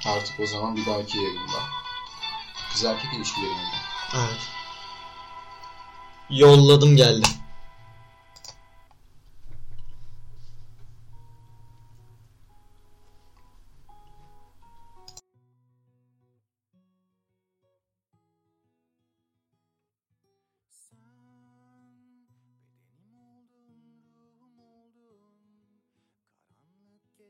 artık 0.07 0.41
o 0.41 0.47
zaman 0.47 0.77
bir 0.77 0.87
dahaki 0.87 1.19
yayında. 1.19 1.59
Kız 2.73 2.85
erkek 2.85 3.15
ilişkileri 3.15 3.51
miydi? 3.51 3.77
Evet. 4.15 4.41
Yolladım 6.31 6.97
geldi. 6.97 7.27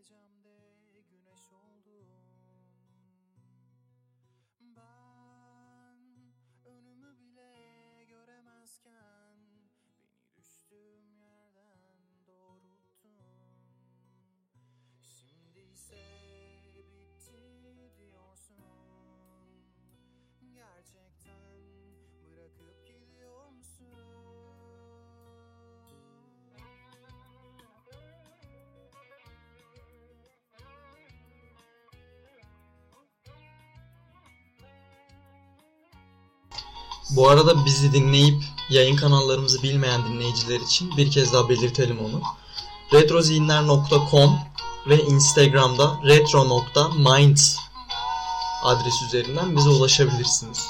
Gecemde 0.05 1.01
güneş 1.11 1.53
oldun 1.53 2.09
Ben 4.61 5.99
önümü 6.65 7.19
bile 7.19 8.05
göremezken 8.09 9.37
Beni 9.85 10.37
düştüğüm 10.37 11.11
yerden 11.17 12.27
doğrulttun 12.27 13.19
Şimdi 15.03 15.61
ise 15.61 16.05
bitti 16.75 17.91
diyorsun. 17.99 18.65
Gerçekten 20.55 21.14
Bu 37.17 37.29
arada 37.29 37.65
bizi 37.65 37.93
dinleyip 37.93 38.43
yayın 38.71 38.97
kanallarımızı 38.97 39.63
bilmeyen 39.63 40.05
dinleyiciler 40.05 40.61
için 40.61 40.97
bir 40.97 41.11
kez 41.11 41.33
daha 41.33 41.49
belirtelim 41.49 41.99
onu. 41.99 42.23
retrozinler.com 42.93 44.39
ve 44.87 45.03
Instagram'da 45.03 46.01
retro.mind 46.05 47.39
adres 48.63 49.03
üzerinden 49.07 49.57
bize 49.57 49.69
ulaşabilirsiniz. 49.69 50.67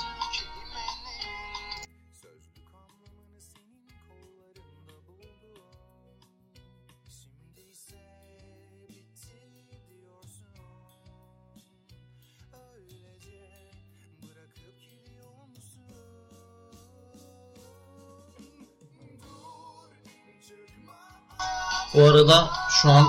Bu 21.94 22.04
arada 22.04 22.50
şu 22.70 22.90
an 22.90 23.08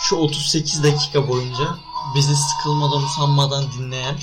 şu 0.00 0.16
38 0.16 0.82
dakika 0.84 1.28
boyunca 1.28 1.76
bizi 2.14 2.36
sıkılmadan 2.36 3.02
usanmadan 3.02 3.72
dinleyen, 3.72 4.18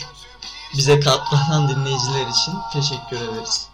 bize 0.77 0.99
katlanan 0.99 1.69
dinleyiciler 1.69 2.27
için 2.27 2.53
teşekkür 2.73 3.17
ederiz. 3.17 3.69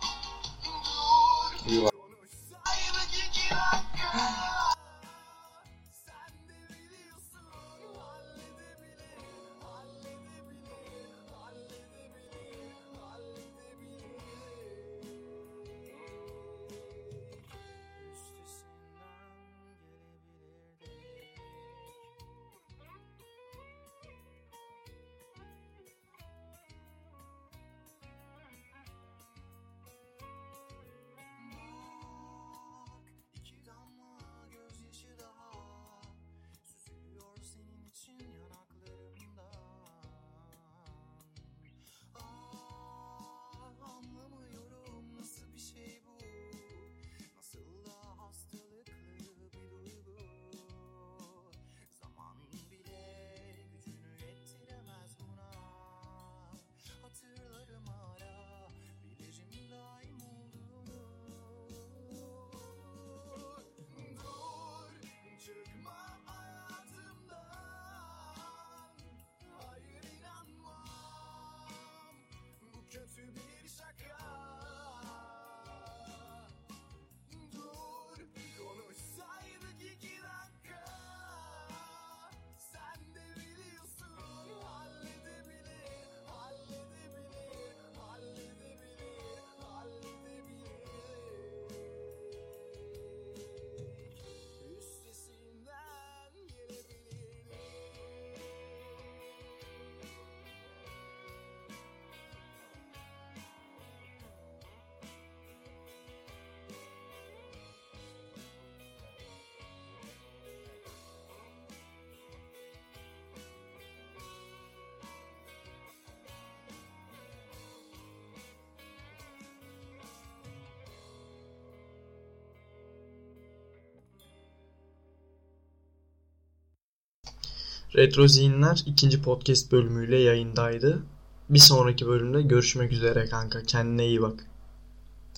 Retro 127.98 128.28
Zihinler 128.28 128.84
ikinci 128.86 129.22
podcast 129.22 129.72
bölümüyle 129.72 130.18
yayındaydı. 130.18 131.04
Bir 131.50 131.60
sonraki 131.60 132.08
bölümde 132.08 132.42
görüşmek 132.42 132.92
üzere 132.92 133.26
kanka. 133.26 133.64
Kendine 133.64 134.08
iyi 134.08 134.22
bak. 134.22 134.48